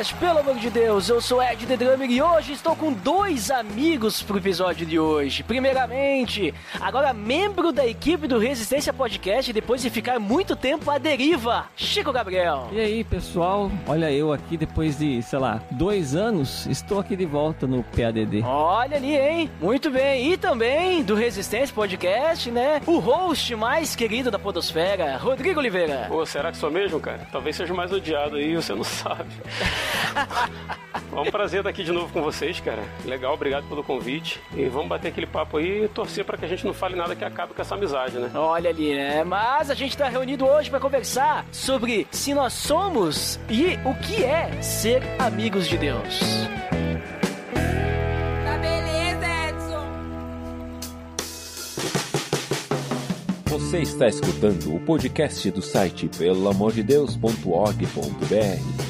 [0.00, 3.50] Podcast, pelo amor de Deus, eu sou Ed The Drummer e hoje estou com dois
[3.50, 5.42] amigos pro episódio de hoje.
[5.42, 11.66] Primeiramente, agora membro da equipe do Resistência Podcast, depois de ficar muito tempo à deriva,
[11.76, 12.68] Chico Gabriel.
[12.72, 13.70] E aí, pessoal?
[13.86, 18.42] Olha eu aqui depois de, sei lá, dois anos, estou aqui de volta no PADD.
[18.42, 19.50] Olha ali, hein?
[19.60, 20.32] Muito bem.
[20.32, 22.80] E também do Resistência Podcast, né?
[22.86, 26.06] O host mais querido da Podosfera, Rodrigo Oliveira.
[26.08, 27.26] Pô, será que sou mesmo, cara?
[27.30, 29.28] Talvez seja o mais odiado aí, você não sabe.
[31.12, 32.84] É um prazer estar aqui de novo com vocês, cara.
[33.04, 34.40] Legal, obrigado pelo convite.
[34.54, 37.16] E vamos bater aquele papo aí e torcer para que a gente não fale nada
[37.16, 38.30] que acabe com essa amizade, né?
[38.34, 39.24] Olha ali, né?
[39.24, 44.22] Mas a gente tá reunido hoje para conversar sobre se nós somos e o que
[44.24, 46.20] é ser amigos de Deus.
[48.44, 49.90] Tá beleza, Edson.
[53.46, 58.89] Você está escutando o podcast do site pelamordedeus.org.br,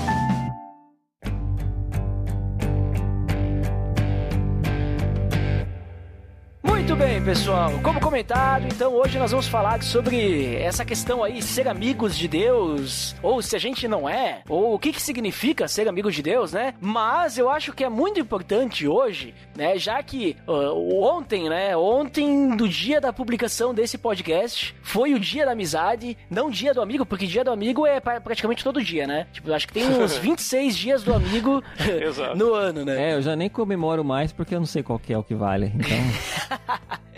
[7.21, 7.71] bem, pessoal.
[7.83, 13.15] Como comentado, então hoje nós vamos falar sobre essa questão aí, ser amigos de Deus,
[13.21, 16.51] ou se a gente não é, ou o que que significa ser amigos de Deus,
[16.51, 16.73] né?
[16.79, 22.55] Mas eu acho que é muito importante hoje, né, já que uh, ontem, né, ontem
[22.55, 26.81] do dia da publicação desse podcast, foi o dia da amizade, não o dia do
[26.81, 29.27] amigo, porque dia do amigo é pra- praticamente todo dia, né?
[29.31, 31.63] Tipo, eu acho que tem uns 26 dias do amigo
[32.35, 33.11] no ano, né?
[33.11, 35.35] É, eu já nem comemoro mais porque eu não sei qual que é o que
[35.35, 35.71] vale.
[35.75, 37.01] Então,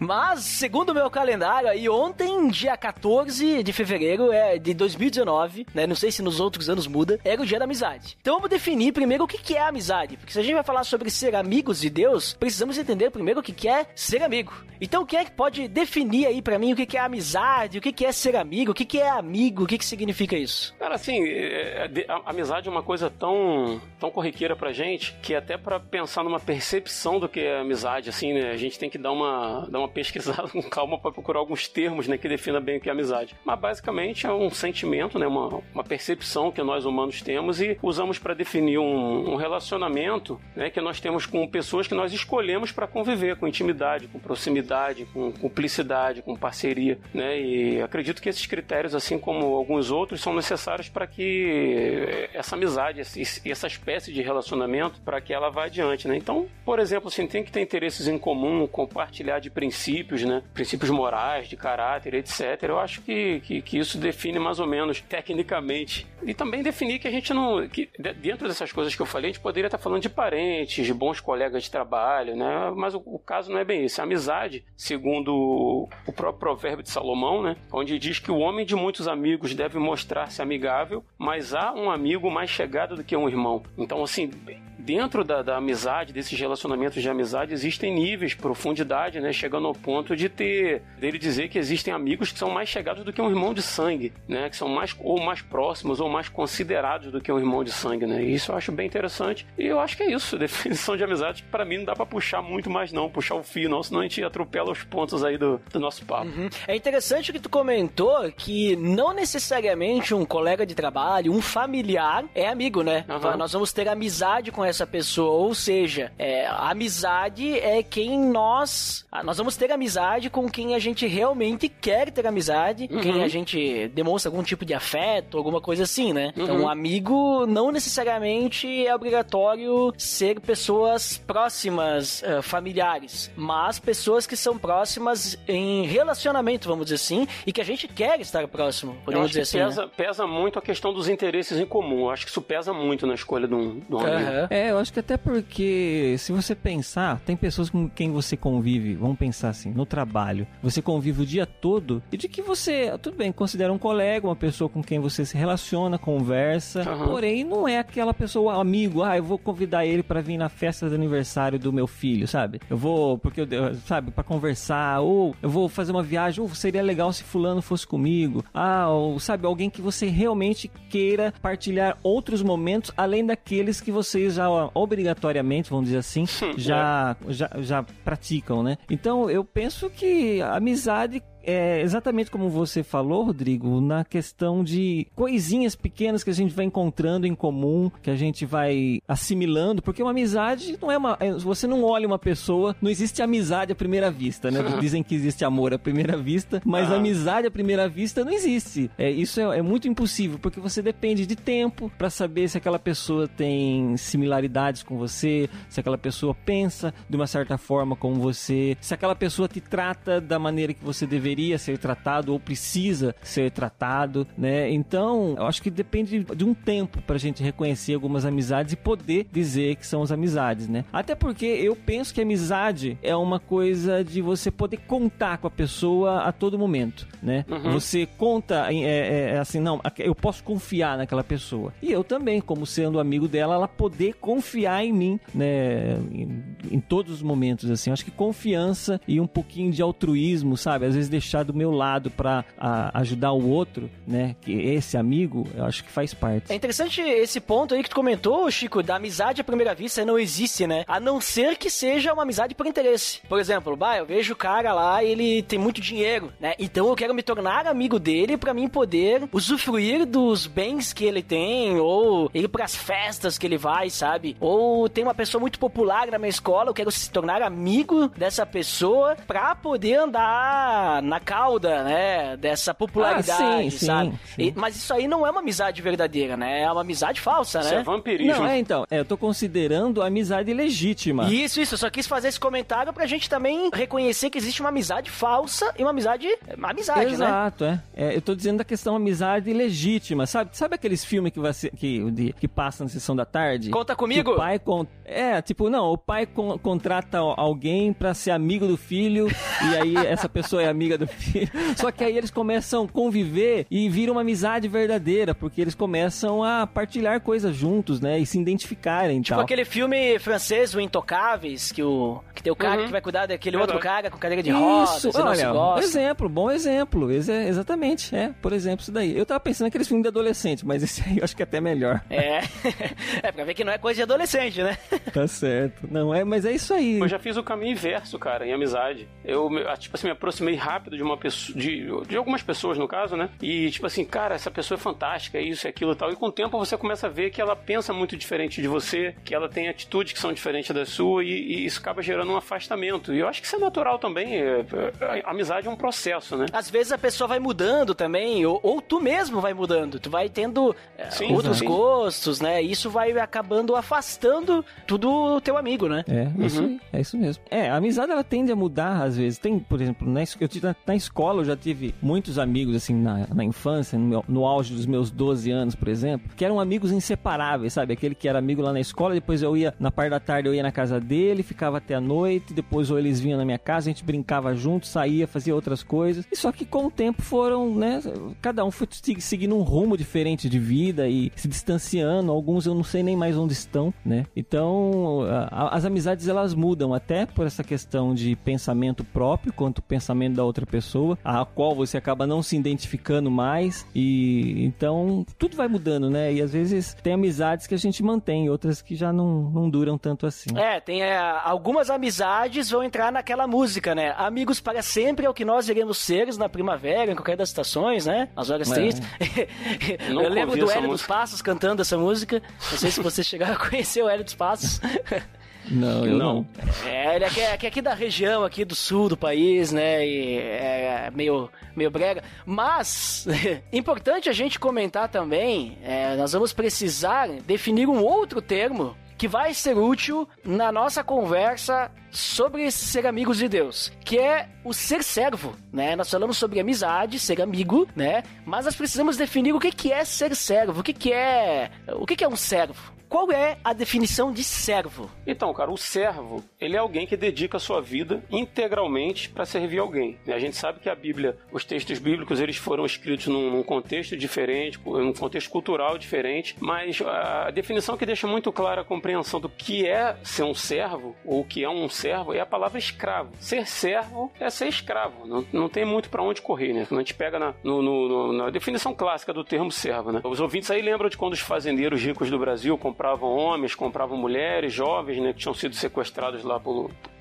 [0.00, 5.86] Mas, segundo o meu calendário, aí ontem, dia 14 de fevereiro é, de 2019, né?
[5.86, 8.16] Não sei se nos outros anos muda, era o dia da amizade.
[8.20, 10.16] Então vamos definir primeiro o que que é amizade.
[10.16, 13.42] Porque se a gente vai falar sobre ser amigos de Deus, precisamos entender primeiro o
[13.42, 14.52] que que é ser amigo.
[14.80, 17.80] Então quem é que pode definir aí pra mim o que que é amizade, o
[17.80, 20.74] que que é ser amigo, o que que é amigo, o que que significa isso?
[20.78, 25.56] Cara, assim, é, é, amizade é uma coisa tão, tão corriqueira pra gente que até
[25.56, 28.50] pra pensar numa percepção do que é amizade, assim, né?
[28.52, 32.08] A gente tem que dar uma, dar uma pesquisada com calma pra procurar alguns termos,
[32.08, 33.34] né, que defina bem o que é amizade.
[33.44, 38.18] Mas basicamente é um sentimento, né, uma, uma percepção que nós humanos temos e usamos
[38.18, 42.86] pra definir um, um relacionamento, né, que nós temos com pessoas que nós escolhemos pra
[42.86, 47.40] conviver, com intimidade, com proximidade, com cumplicidade, com parceria, né?
[47.40, 53.00] E acredito que esses critérios, assim como alguns outros, são necessários para que essa amizade
[53.00, 56.16] essa espécie de relacionamento, para que ela vá adiante, né?
[56.16, 58.66] Então, por exemplo, assim, tem que ter interesses em comum,
[58.98, 60.42] compartilhar de princípios, né?
[60.52, 62.64] Princípios morais, de caráter, etc.
[62.64, 66.04] Eu acho que, que, que isso define mais ou menos tecnicamente.
[66.24, 67.66] E também definir que a gente não.
[67.68, 70.84] que de- dentro dessas coisas que eu falei, a gente poderia estar falando de parentes,
[70.84, 72.72] de bons colegas de trabalho, né?
[72.74, 74.00] Mas o, o caso não é bem isso.
[74.00, 77.56] A amizade, segundo o próprio provérbio de Salomão, né?
[77.72, 82.28] Onde diz que o homem de muitos amigos deve mostrar-se amigável, mas há um amigo
[82.30, 83.62] mais chegado do que um irmão.
[83.76, 84.30] Então, assim,
[84.78, 88.78] dentro da, da amizade, desses relacionamentos de amizade, existem níveis, profundidade,
[89.20, 89.32] né?
[89.32, 93.12] Chegando ao ponto de ter, dele dizer que existem amigos que são mais chegados do
[93.12, 94.48] que um irmão de sangue, né?
[94.48, 98.06] Que são mais, ou mais próximos, ou mais considerados do que um irmão de sangue,
[98.06, 98.22] né?
[98.22, 99.46] E isso eu acho bem interessante.
[99.56, 102.06] E eu acho que é isso, definição de amizade, que pra mim não dá pra
[102.06, 105.36] puxar muito mais não, puxar o fio não, senão a gente atropela os pontos aí
[105.36, 106.28] do, do nosso papo.
[106.66, 112.48] É interessante que tu comentou que não necessariamente um colega de trabalho, um familiar é
[112.48, 113.04] amigo, né?
[113.08, 113.36] Aham.
[113.36, 118.70] Nós vamos ter amizade com essa pessoa, ou seja, é, a amizade é quem nós.
[119.10, 123.00] Ah, Nós vamos ter amizade com quem a gente realmente quer ter amizade, Uhum.
[123.00, 126.32] quem a gente demonstra algum tipo de afeto, alguma coisa assim, né?
[126.36, 126.62] Então, Uhum.
[126.64, 134.56] um amigo não necessariamente é obrigatório ser pessoas próximas, eh, familiares, mas pessoas que são
[134.58, 139.24] próximas em relacionamento, vamos dizer assim, e que a gente quer estar próximo, Eu podemos
[139.26, 139.80] acho dizer que assim.
[139.80, 139.86] né?
[139.88, 142.00] pesa, pesa muito a questão dos interesses em comum.
[142.00, 144.16] Eu acho que isso pesa muito na escolha de um, de um amigo.
[144.30, 144.46] Aham.
[144.50, 148.36] é, É, eu acho que até porque, se você pensar, tem pessoas com quem você
[148.36, 148.67] convive,
[148.98, 153.16] vamos pensar assim, no trabalho, você convive o dia todo e de que você, tudo
[153.16, 157.06] bem, considera um colega, uma pessoa com quem você se relaciona, conversa, Aham.
[157.06, 160.48] porém não é aquela pessoa, um amigo, ah, eu vou convidar ele pra vir na
[160.48, 162.60] festa de aniversário do meu filho, sabe?
[162.68, 166.82] Eu vou, porque, eu, sabe, pra conversar, ou eu vou fazer uma viagem, ou seria
[166.82, 172.42] legal se fulano fosse comigo, ah, ou, sabe, alguém que você realmente queira partilhar outros
[172.42, 176.24] momentos, além daqueles que vocês já obrigatoriamente, vamos dizer assim,
[176.56, 178.76] já, já, já praticam, né?
[178.90, 185.06] Então eu penso que a amizade é exatamente como você falou, Rodrigo, na questão de
[185.14, 190.02] coisinhas pequenas que a gente vai encontrando em comum, que a gente vai assimilando, porque
[190.02, 191.16] uma amizade não é uma.
[191.20, 194.58] é- Você não olha uma pessoa, não existe amizade à primeira vista, né?
[194.80, 196.96] Dizem que existe amor à primeira vista, mas Ah.
[196.96, 198.90] amizade à primeira vista não existe.
[198.98, 202.78] É, isso é, é muito impossível, porque você depende de tempo pra saber se aquela
[202.78, 208.76] pessoa tem similaridades com você, se aquela pessoa pensa de uma certa forma como você,
[208.80, 211.27] se aquela pessoa te trata da maneira que você deveria
[211.58, 214.70] ser tratado ou precisa ser tratado, né?
[214.70, 219.26] Então, eu acho que depende de um tempo pra gente reconhecer algumas amizades e poder
[219.32, 220.84] dizer que são as amizades, né?
[220.92, 225.50] Até porque eu penso que amizade é uma coisa de você poder contar com a
[225.50, 227.44] pessoa a todo momento, né?
[227.72, 231.72] Você conta, é, é, é assim, não, eu posso confiar naquela pessoa.
[231.82, 235.96] E eu também, como sendo amigo dela, ela poder confiar em mim, né?
[236.10, 237.90] Em, em todos os momentos, assim.
[237.90, 240.86] Eu acho que confiança e um pouquinho de altruísmo, sabe?
[240.86, 244.36] Às vezes deixar do meu lado pra a- ajudar o outro, né?
[244.40, 246.50] Que esse amigo, eu acho que faz parte.
[246.52, 250.18] É interessante esse ponto aí que tu comentou, Chico, da amizade à primeira vista não
[250.18, 250.84] existe, né?
[250.86, 253.20] A não ser que seja uma amizade por interesse.
[253.28, 256.54] Por exemplo, bah, eu vejo o cara lá ele tem muito dinheiro, né?
[256.58, 261.22] Então eu quero me tornar amigo dele pra mim poder usufruir dos bens que ele
[261.22, 264.36] tem, ou ir pras festas que ele vai, sabe?
[264.40, 268.46] Ou tem uma pessoa muito popular na minha escola, eu quero se tornar amigo dessa
[268.46, 272.36] pessoa pra poder andar na cauda, né?
[272.36, 274.10] Dessa popularidade, Ah, sim, sabe?
[274.10, 274.42] sim, sim.
[274.42, 276.62] E- mas isso aí não é uma amizade verdadeira, né?
[276.62, 277.82] É uma amizade falsa, Isso é né?
[277.82, 278.34] vampirismo.
[278.42, 281.24] Não, é então, é, eu tô considerando a amizade legítima.
[281.30, 281.74] Isso, isso.
[281.74, 285.72] Eu só quis fazer esse comentário pra gente também reconhecer que existe uma amizade falsa
[285.78, 286.26] e uma amizade.
[286.56, 287.12] Uma amizade, né?
[287.12, 287.82] Exato, é.
[287.96, 290.50] É, Eu tô dizendo da questão amizade legítima, sabe?
[290.52, 293.70] Sabe aqueles filmes que, vai ser- que, de- que passam na sessão da tarde?
[293.70, 294.32] Conta comigo.
[294.32, 298.76] O pai con- É, tipo, não, o pai con- contrata alguém pra ser amigo do
[298.76, 299.28] filho
[299.70, 301.50] e aí essa pessoa é amiga do filho.
[301.76, 306.42] Só que aí eles começam a conviver e vira uma amizade verdadeira, porque eles começam
[306.42, 308.18] a partilhar coisas juntos, né?
[308.18, 309.44] E se identificarem Tipo tal.
[309.44, 312.86] aquele filme francês, o Intocáveis, que, o, que tem o cara Uhum.
[312.86, 315.84] que vai cuidar daquele outro cara com cadeira de rodas Isso, não se olha, gosta.
[315.84, 317.10] exemplo, bom exemplo.
[317.10, 319.16] Esse é- exatamente, é, por exemplo, isso daí.
[319.16, 321.60] Eu tava pensando naqueles filmes de adolescente, mas esse aí eu acho que é até
[321.60, 322.02] melhor.
[322.10, 322.40] É.
[323.22, 324.76] é pra ver que não é coisa de adolescente, né?
[325.12, 325.88] Tá certo.
[325.90, 326.98] Não, é, mas é isso aí.
[326.98, 329.08] Eu já fiz o caminho inverso, cara, em amizade.
[329.24, 332.86] Eu, ah, tipo assim, me aproximei rápido de uma pessoa, de, de algumas pessoas, no
[332.88, 333.28] caso, né?
[333.42, 336.10] E, tipo assim, cara, essa pessoa é fantástica, isso e aquilo e tal.
[336.12, 339.14] E com o tempo você começa a ver que ela pensa muito diferente de você,
[339.24, 342.36] que ela tem atitudes que são diferentes da sua, e, e isso acaba gerando um
[342.36, 343.12] afastamento.
[343.14, 344.34] E eu acho que isso é natural também.
[344.40, 344.64] é-
[345.00, 346.46] é- a amizade é um processo, né?
[346.52, 349.98] Às vezes a pessoa vai mudando também, ou, ou tu mesmo vai mudando.
[349.98, 351.64] Tu vai tendo é, Sim, outros sim.
[351.64, 352.60] gostos, né?
[352.62, 356.04] Isso vai acabando afastando tudo teu amigo, né?
[356.08, 357.42] É, isso, aí, é isso mesmo.
[357.50, 359.38] É, a amizade ela tende a mudar às vezes.
[359.38, 362.94] Tem, por exemplo, na, es- eu tive, na, escola eu já tive muitos amigos, assim,
[362.94, 366.58] na, na infância, no, meu- no auge dos meus 12 anos, por exemplo, que eram
[366.60, 367.92] amigos inseparáveis, sabe?
[367.92, 370.54] Aquele que era amigo lá na escola, depois eu ia, na parte da tarde eu
[370.54, 373.88] ia na casa dele, ficava até a noite, depois ou eles vinham na minha casa,
[373.88, 376.26] a gente brincava junto, saía, fazia outras coisas.
[376.32, 378.00] E só que com o tempo foram, né,
[378.40, 382.74] cada um foi se- seguindo um rumo diferente de vida e se distanciando, alguns eu
[382.74, 384.24] não sei nem mais onde estão, né?
[384.34, 389.78] Então, a- a- as amizades elas mudam até por essa questão de pensamento próprio quanto
[389.78, 395.26] o pensamento da outra pessoa, a qual você acaba não se identificando mais e então
[395.38, 396.32] tudo vai mudando, né?
[396.32, 399.98] E às vezes tem amizades que a gente mantém, outras que já não, não duram
[399.98, 400.56] tanto assim.
[400.56, 404.14] É, tem é, algumas amizades vão entrar naquela música, né?
[404.16, 408.04] Amigos para sempre é o que nós iremos ser na primavera, em qualquer das estações,
[408.04, 408.28] né?
[408.36, 408.74] As horas É.
[408.74, 409.06] tristes.
[410.10, 411.02] Eu lembro do Hélio dos.
[411.08, 412.42] Passos cantando essa música.
[412.70, 414.80] Não sei se vocês chegaram a conhecer o Hélio dos Passos.
[415.70, 416.34] Não, eu não.
[416.34, 416.46] Não.
[416.88, 420.06] É, ele é aqui, é aqui- aqui da região, aqui do sul do país, né?
[420.06, 422.22] E é meio, meio brega.
[422.46, 423.26] Mas,
[423.72, 429.52] importante a gente comentar também, é, nós vamos precisar definir um outro termo que vai
[429.52, 435.56] ser útil na nossa conversa sobre ser amigos de Deus, que é o ser servo,
[435.72, 435.96] né?
[435.96, 438.22] Nós falamos sobre amizade, ser amigo, né?
[438.44, 442.06] Mas nós precisamos definir o que que é ser servo, o que que é, o
[442.06, 442.98] que que é um servo.
[443.08, 445.10] Qual é a definição de servo?
[445.26, 449.78] Então, cara, o servo, ele é alguém que dedica a sua vida integralmente para servir
[449.78, 450.18] alguém.
[450.28, 454.14] A gente sabe que a Bíblia, os textos bíblicos, eles foram escritos num, num contexto
[454.14, 459.48] diferente, num contexto cultural diferente, mas a definição que deixa muito clara a compreensão do
[459.48, 463.30] que é ser um servo, ou o que é um servo, é a palavra escravo.
[463.40, 466.86] Ser servo é ser escravo, não, não tem muito para onde correr, né?
[466.88, 470.20] Quando a gente pega na, no, no, na definição clássica do termo servo, né?
[470.24, 474.72] Os ouvintes aí lembram de quando os fazendeiros ricos do Brasil compravam homens, compravam mulheres,
[474.72, 476.60] jovens, né, que tinham sido sequestrados lá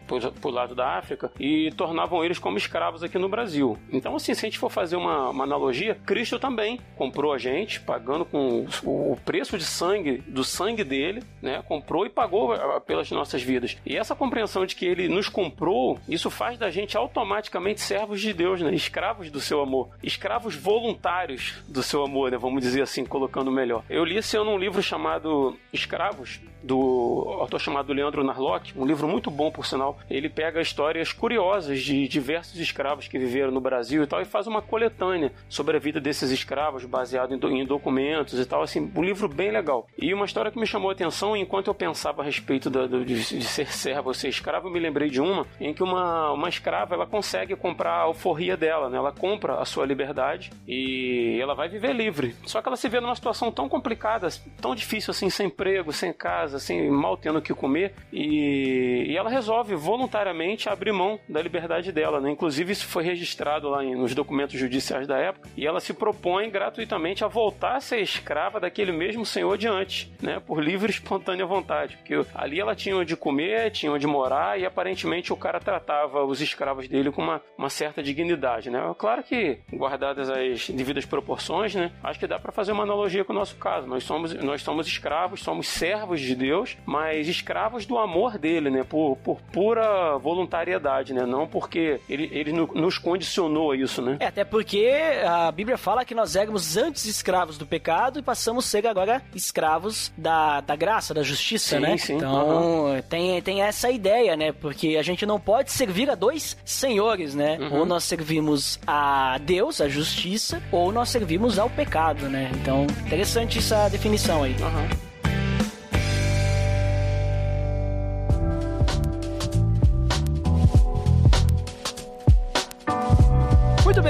[0.08, 3.78] por, pro lado da África e tornavam eles como escravos aqui no Brasil.
[3.92, 7.80] Então, assim, se a gente for fazer uma, uma analogia, Cristo também comprou a gente,
[7.80, 11.64] pagando com o, o preço de sangue, do sangue dele, né?
[11.68, 13.78] Comprou e pagou ah, pelas nossas vidas.
[13.86, 18.34] E essa compreensão de que ele nos comprou, isso faz da gente automaticamente servos de
[18.34, 18.74] Deus, né?
[18.74, 19.90] Escravos do seu amor.
[20.02, 22.38] Escravos voluntários do seu amor, né?
[22.38, 23.84] Vamos dizer assim, colocando melhor.
[23.90, 29.08] Eu li esse ano um livro chamado Escravos, do autor chamado Leandro Narlock, um livro
[29.08, 29.98] muito bom, por sinal.
[30.10, 34.48] Ele pega histórias curiosas de diversos escravos que viveram no Brasil e tal, e faz
[34.48, 38.62] uma coletânea sobre a vida desses escravos, baseado em, do, em documentos e tal.
[38.62, 39.88] Assim, um livro bem legal.
[39.98, 43.16] E uma história que me chamou a atenção, enquanto eu pensava a respeito do, de,
[43.16, 46.50] de, ser servo ou ser escravo, eu me lembrei de uma em que uma, uma
[46.50, 48.98] escrava ela consegue comprar a alforria dela, né?
[48.98, 52.36] Ela compra a sua liberdade e ela vai viver livre.
[52.46, 54.28] Só que ela se vê numa situação tão complicada,
[54.62, 59.18] tão difícil assim, sem emprego, sem casa, assim, mal tendo o que comer, e, e,
[59.18, 62.32] ela resolve voluntariamente abrir mão da liberdade dela, né?
[62.32, 67.24] Inclusive, isso foi registrado lá nos documentos judiciais da época, e ela se propõe gratuitamente
[67.24, 70.40] a voltar a ser escrava daquele mesmo senhor de antes, né?
[70.40, 74.66] Por livre e espontânea vontade, porque ali ela tinha onde comer, tinha onde morar, e
[74.66, 78.80] aparentemente o cara tratava os escravos dele com uma, uma certa dignidade, né?
[78.98, 81.92] Claro que, guardadas as devidas proporções, né?
[82.04, 83.88] Acho que dá para fazer uma analogia com o nosso caso.
[83.88, 88.84] Nós somos, nós somos escravos, somos servos de Deus, mas escravos do amor dele, né?
[88.84, 91.26] Por, por pura voluntariedade, né?
[91.26, 94.18] Não porque ele, ele nos condicionou a isso, né?
[94.20, 94.90] É, até porque
[95.26, 99.22] a Bíblia fala que nós éramos antes escravos do pecado e passamos a ser agora
[99.34, 101.98] escravos da, da graça, da justiça, sim, né?
[101.98, 102.16] Sim.
[102.16, 103.02] Então uhum.
[103.02, 104.52] tem, tem essa ideia, né?
[104.52, 107.58] Porque a gente não pode servir a dois senhores, né?
[107.60, 107.80] Uhum.
[107.80, 112.52] Ou nós servimos a Deus, a justiça, ou nós servimos ao pecado, né?
[112.62, 114.56] Então, interessante essa definição aí.
[114.60, 115.07] Uhum.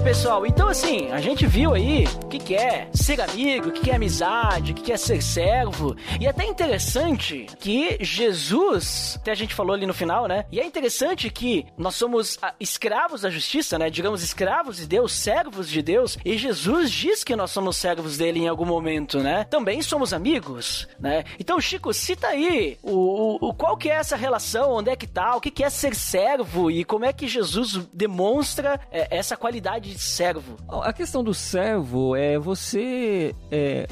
[0.00, 0.46] pessoal.
[0.46, 3.90] Então, assim, a gente viu aí o que, que é ser amigo, o que, que
[3.90, 5.94] é amizade, o que, que é ser servo.
[6.18, 10.46] E é até interessante que Jesus, até a gente falou ali no final, né?
[10.50, 13.90] E é interessante que nós somos ah, escravos da justiça, né?
[13.90, 16.16] Digamos, escravos de Deus, servos de Deus.
[16.24, 19.44] E Jesus diz que nós somos servos dele em algum momento, né?
[19.44, 21.24] Também somos amigos, né?
[21.38, 25.36] Então, Chico, cita aí o, o, qual que é essa relação, onde é que tá,
[25.36, 29.89] o que, que é ser servo e como é que Jesus demonstra é, essa qualidade
[29.94, 30.56] de servo?
[30.82, 33.86] A questão do servo é você é,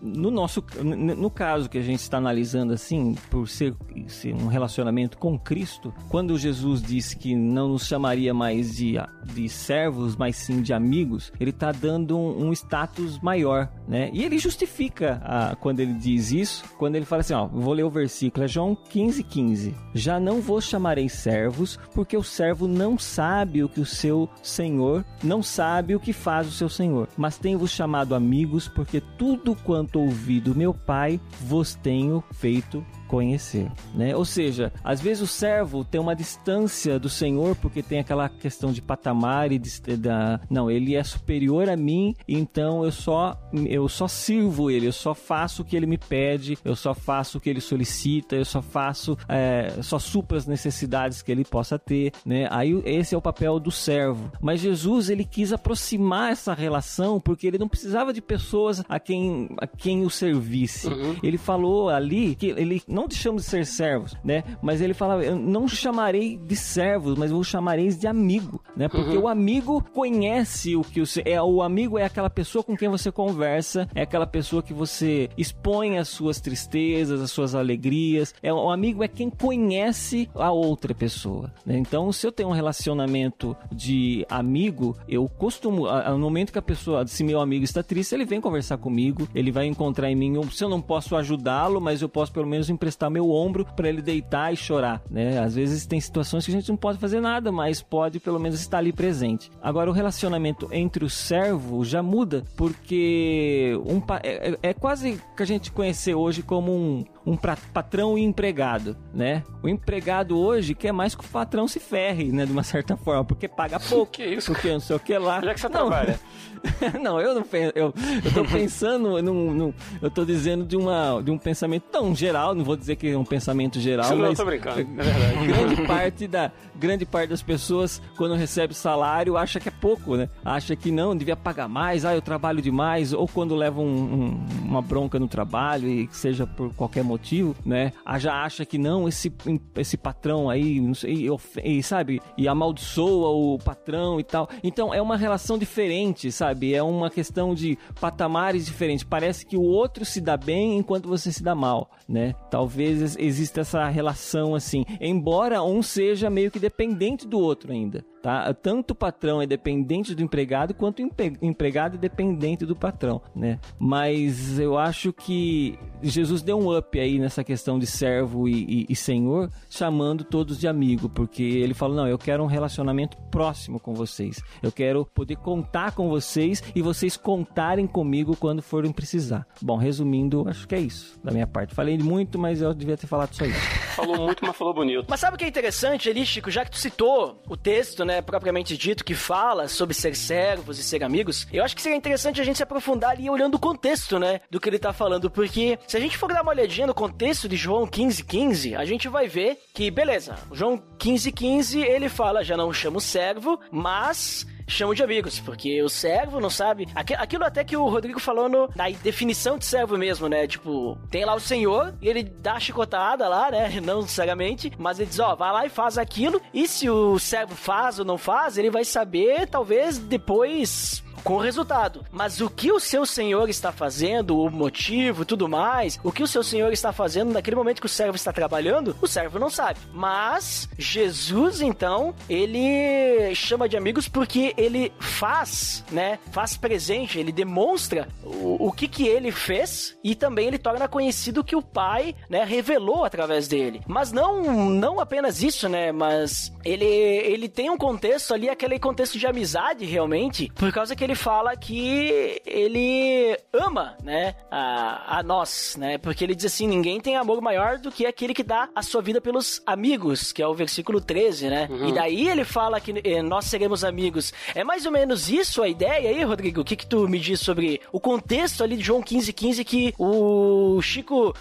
[0.00, 3.74] no nosso no caso que a gente está analisando assim, por ser,
[4.08, 8.94] ser, um relacionamento com Cristo, quando Jesus disse que não nos chamaria mais de,
[9.32, 14.10] de servos, mas sim de amigos, ele está dando um, um, status maior, né?
[14.12, 17.84] E ele justifica a, quando ele diz isso, quando ele fala assim, ó, vou ler
[17.84, 19.74] o versículo, é João 15, 15.
[19.94, 25.04] Já não vos chamarei servos, porque o servo não sabe o que o seu senhor,
[25.22, 29.79] não sabe o que faz o seu senhor, mas tenho-vos chamado amigos, porque tudo quanto
[29.80, 34.14] quanto ouvi do meu Pai, vos tenho feito conhecer, né?
[34.14, 38.70] Ou seja, às vezes o servo tem uma distância do Senhor porque tem aquela questão
[38.70, 43.36] de patamar e de, da, não, ele é superior a mim, então eu só
[43.66, 47.38] eu só sirvo ele, eu só faço o que ele me pede, eu só faço
[47.38, 51.80] o que ele solicita, eu só faço, é, só supra as necessidades que ele possa
[51.80, 52.46] ter, né?
[52.48, 54.30] Aí esse é o papel do servo.
[54.40, 59.48] Mas Jesus ele quis aproximar essa relação porque ele não precisava de pessoas a quem
[59.58, 60.86] a quem o servisse.
[60.86, 61.16] Uhum.
[61.24, 64.44] Ele falou ali que ele não não deixamos de ser servos, né?
[64.60, 68.88] Mas ele fala, eu não chamarei de servos, mas vou chamareis de amigo, né?
[68.88, 69.24] Porque uhum.
[69.24, 73.10] o amigo conhece o que o é o amigo é aquela pessoa com quem você
[73.10, 78.34] conversa, é aquela pessoa que você expõe as suas tristezas, as suas alegrias.
[78.42, 81.78] É o amigo é quem conhece a outra pessoa, né?
[81.78, 87.06] Então, se eu tenho um relacionamento de amigo, eu costumo no momento que a pessoa,
[87.06, 90.62] se meu amigo está triste, ele vem conversar comigo, ele vai encontrar em mim, se
[90.62, 94.02] eu não posso ajudá-lo, mas eu posso pelo menos emprestar emprestar meu ombro para ele
[94.02, 95.38] deitar e chorar, né?
[95.38, 98.60] Às vezes tem situações que a gente não pode fazer nada, mas pode pelo menos
[98.60, 99.50] estar ali presente.
[99.62, 105.42] Agora o relacionamento entre o servo já muda porque um é, é, é quase que
[105.42, 109.42] a gente conhecer hoje como um, um patrão e empregado, né?
[109.62, 112.46] O empregado hoje quer mais que o patrão se ferre, né?
[112.46, 114.12] De uma certa forma, porque paga pouco.
[114.12, 114.52] que isso?
[114.52, 115.38] Porque não sei o que lá.
[115.38, 116.20] Onde é que você não, trabalha?
[117.00, 117.72] não, eu não penso.
[117.74, 117.92] Eu,
[118.24, 122.54] eu tô pensando num, num, Eu tô dizendo de, uma, de um pensamento tão geral,
[122.54, 124.38] não vou dizer que é um pensamento geral, Não, mas.
[124.38, 125.46] tô brincando, é verdade.
[125.46, 130.28] Grande parte, da, grande parte das pessoas, quando recebe salário, acha que é pouco, né?
[130.44, 134.46] Acha que não, devia pagar mais, ah, eu trabalho demais, ou quando leva um, um,
[134.64, 137.92] uma bronca no trabalho, e que seja por qualquer motivo, né?
[138.18, 139.32] Já acha que não, esse,
[139.76, 141.26] esse patrão aí, não sei,
[141.64, 142.20] e, sabe?
[142.36, 144.48] E amaldiçoa o patrão e tal.
[144.62, 146.74] Então é uma relação diferente, sabe?
[146.74, 149.04] É uma questão de patamares diferentes.
[149.04, 152.34] Parece que o outro se dá bem enquanto você se dá mal, né?
[152.50, 158.52] Talvez exista essa relação assim, embora um seja meio que dependente do outro ainda tá?
[158.54, 161.10] Tanto o patrão é dependente do empregado quanto o
[161.42, 163.58] empregado é dependente do patrão, né?
[163.78, 168.86] Mas eu acho que Jesus deu um up aí nessa questão de servo e, e,
[168.90, 173.78] e senhor, chamando todos de amigo, porque ele falou: não, eu quero um relacionamento próximo
[173.78, 174.42] com vocês.
[174.62, 179.46] Eu quero poder contar com vocês e vocês contarem comigo quando forem precisar.
[179.60, 181.74] Bom, resumindo, acho que é isso da minha parte.
[181.74, 183.60] Falei muito, mas eu devia ter falado só isso.
[183.94, 185.06] Falou muito, mas falou bonito.
[185.08, 186.50] Mas sabe o que é interessante ali, Chico?
[186.50, 188.09] Já que tu citou o texto, né?
[188.10, 191.96] Né, propriamente dito, que fala sobre ser servos e ser amigos, eu acho que seria
[191.96, 195.30] interessante a gente se aprofundar ali olhando o contexto, né, do que ele tá falando,
[195.30, 198.84] porque se a gente for dar uma olhadinha no contexto de João 15,15, 15, a
[198.84, 204.46] gente vai ver que, beleza, João 15,15 15, ele fala, já não chamo servo, mas
[204.70, 206.88] chamo de amigos, porque o servo não sabe.
[206.94, 210.46] Aquilo até que o Rodrigo falou no, na definição de servo mesmo, né?
[210.46, 213.80] Tipo, tem lá o senhor e ele dá a chicotada lá, né?
[213.82, 216.40] Não necessariamente, mas ele diz: ó, vai lá e faz aquilo.
[216.52, 221.38] E se o servo faz ou não faz, ele vai saber, talvez depois com o
[221.38, 222.04] resultado.
[222.10, 226.26] Mas o que o seu senhor está fazendo, o motivo, tudo mais, o que o
[226.26, 229.80] seu senhor está fazendo naquele momento que o servo está trabalhando, o servo não sabe.
[229.92, 236.18] Mas Jesus, então, ele chama de amigos porque ele faz, né?
[236.30, 241.44] Faz presente, ele demonstra o, o que que ele fez e também ele torna conhecido
[241.44, 243.80] que o pai, né, revelou através dele.
[243.86, 245.92] Mas não, não apenas isso, né?
[245.92, 251.02] Mas ele, ele tem um contexto ali, aquele contexto de amizade realmente, por causa que
[251.02, 255.98] ele fala que ele ama, né, a, a nós, né?
[255.98, 259.02] Porque ele diz assim: ninguém tem amor maior do que aquele que dá a sua
[259.02, 261.68] vida pelos amigos, que é o versículo 13, né?
[261.70, 261.88] Uhum.
[261.88, 264.32] E daí ele fala que eh, nós seremos amigos.
[264.54, 266.60] É mais ou menos isso a ideia aí, Rodrigo?
[266.60, 269.94] O que, que tu me diz sobre o contexto ali de João 15, 15 que
[269.98, 271.34] o Chico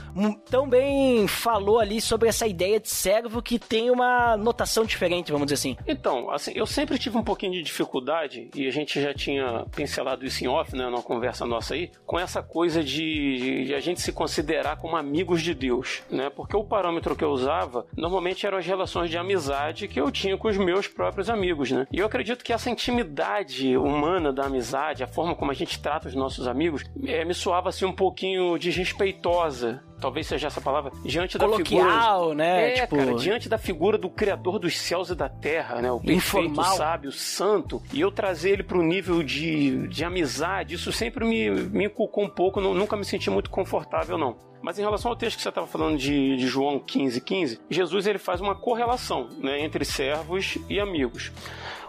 [0.49, 5.47] tão bem falou ali sobre essa ideia de servo que tem uma notação diferente, vamos
[5.47, 5.77] dizer assim?
[5.87, 10.25] Então, assim, eu sempre tive um pouquinho de dificuldade, e a gente já tinha pincelado
[10.25, 14.01] isso em off, né, numa conversa nossa aí, com essa coisa de, de, a gente
[14.01, 16.29] se considerar como amigos de Deus, né?
[16.29, 20.37] Porque o parâmetro que eu usava normalmente eram as relações de amizade que eu tinha
[20.37, 21.87] com os meus próprios amigos, né?
[21.91, 26.07] E eu acredito que essa intimidade humana da amizade, a forma como a gente trata
[26.07, 31.37] os nossos amigos, é, me soava assim um pouquinho desrespeitosa talvez seja essa palavra, diante
[31.37, 32.35] Coloquial, da figura.
[32.35, 32.69] né?
[32.69, 32.95] É, tipo...
[32.97, 35.91] cara, diante da figura do Criador dos céus e da terra, né?
[35.91, 36.77] O perfeito, Informal.
[36.77, 37.81] sábio, santo.
[37.93, 42.29] E eu trazer ele pro nível de, de amizade, isso sempre me, me inculcou um
[42.29, 44.37] pouco, não, nunca me senti muito confortável, não.
[44.61, 48.07] Mas em relação ao texto que você estava falando de, de João 15, 15, Jesus
[48.07, 51.31] ele faz uma correlação né, entre servos e amigos.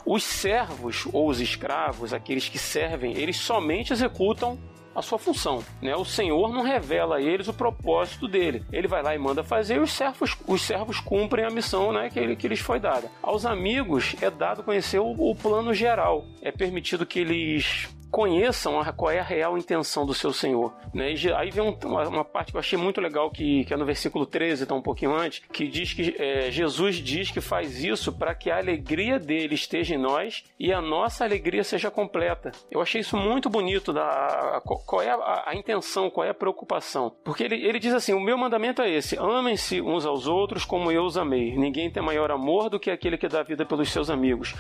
[0.07, 4.59] Os servos ou os escravos, aqueles que servem, eles somente executam
[4.95, 5.63] a sua função.
[5.81, 5.95] Né?
[5.95, 8.65] O Senhor não revela a eles o propósito dele.
[8.73, 12.11] Ele vai lá e manda fazer e os servos, os servos cumprem a missão né,
[12.11, 13.11] que, ele, que lhes foi dada.
[13.23, 16.27] Aos amigos é dado conhecer o, o plano geral.
[16.43, 20.75] É permitido que eles conheçam a, qual é a real intenção do seu Senhor.
[20.93, 21.15] Né?
[21.15, 23.77] E aí vem um, uma, uma, parte que eu achei muito legal, que, que é
[23.77, 27.83] no versículo 13, então um pouquinho antes, que diz que é, Jesus diz que faz
[27.83, 32.51] isso para que a alegria dele esteja em nós e a nossa alegria seja completa.
[32.71, 37.13] Eu achei isso muito bonito, da, qual é a, a intenção, qual é a preocupação.
[37.25, 40.91] Porque ele, ele diz assim, o meu mandamento é esse, amem-se uns aos outros como
[40.91, 41.57] eu os amei.
[41.57, 44.55] Ninguém tem maior amor do que aquele que dá vida pelos seus amigos.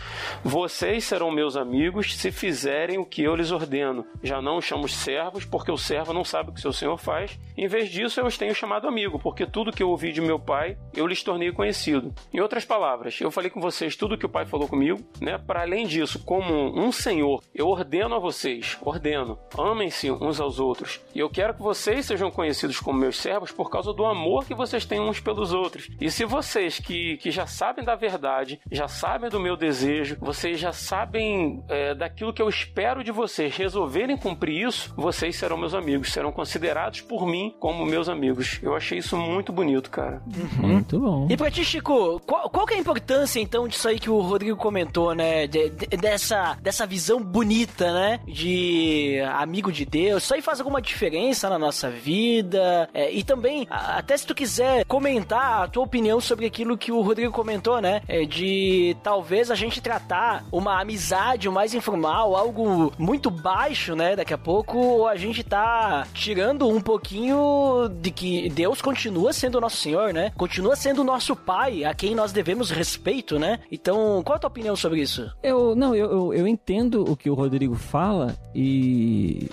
[0.45, 4.89] Vocês serão meus amigos se fizerem o que eu lhes ordeno, já não os chamo
[4.89, 7.39] servos, porque o servo não sabe o que seu senhor faz.
[7.57, 10.39] Em vez disso, eu os tenho chamado amigo, porque tudo que eu ouvi de meu
[10.39, 12.15] pai, eu lhes tornei conhecido.
[12.33, 15.39] Em outras palavras, eu falei com vocês tudo que o pai falou comigo, né?
[15.39, 21.01] Para além disso, como um senhor, eu ordeno a vocês, ordeno, amem-se uns aos outros.
[21.15, 24.55] E eu quero que vocês sejam conhecidos como meus servos por causa do amor que
[24.55, 25.89] vocês têm uns pelos outros.
[26.01, 30.59] E se vocês que, que já sabem da verdade, já sabem do meu desejo, vocês
[30.59, 35.75] já sabem é, daquilo que eu espero de vocês, resolverem cumprir isso, vocês serão meus
[35.75, 38.59] amigos, serão considerados por mim como meus amigos.
[38.63, 40.23] Eu achei isso muito bonito, cara.
[40.27, 40.69] Uhum.
[40.69, 41.27] Muito bom.
[41.31, 44.21] E pra ti, Chico, qual, qual que é a importância, então, disso aí que o
[44.21, 45.47] Rodrigo comentou, né?
[45.47, 48.21] De, de, dessa, dessa visão bonita, né?
[48.27, 50.25] De amigo de Deus.
[50.25, 52.89] Isso aí faz alguma diferença na nossa vida?
[52.95, 57.01] É, e também, até se tu quiser comentar a tua opinião sobre aquilo que o
[57.01, 58.03] Rodrigo comentou, né?
[58.09, 64.15] É de talvez a gente tratar uma amizade mais informal, algo muito baixo, né?
[64.15, 69.61] Daqui a pouco a gente tá tirando um pouquinho de que Deus continua sendo o
[69.61, 70.33] nosso Senhor, né?
[70.37, 73.59] Continua sendo o nosso Pai, a quem nós devemos respeito, né?
[73.73, 75.29] Então, qual a tua opinião sobre isso?
[75.43, 79.49] Eu, não, eu, eu, eu entendo o que o Rodrigo fala e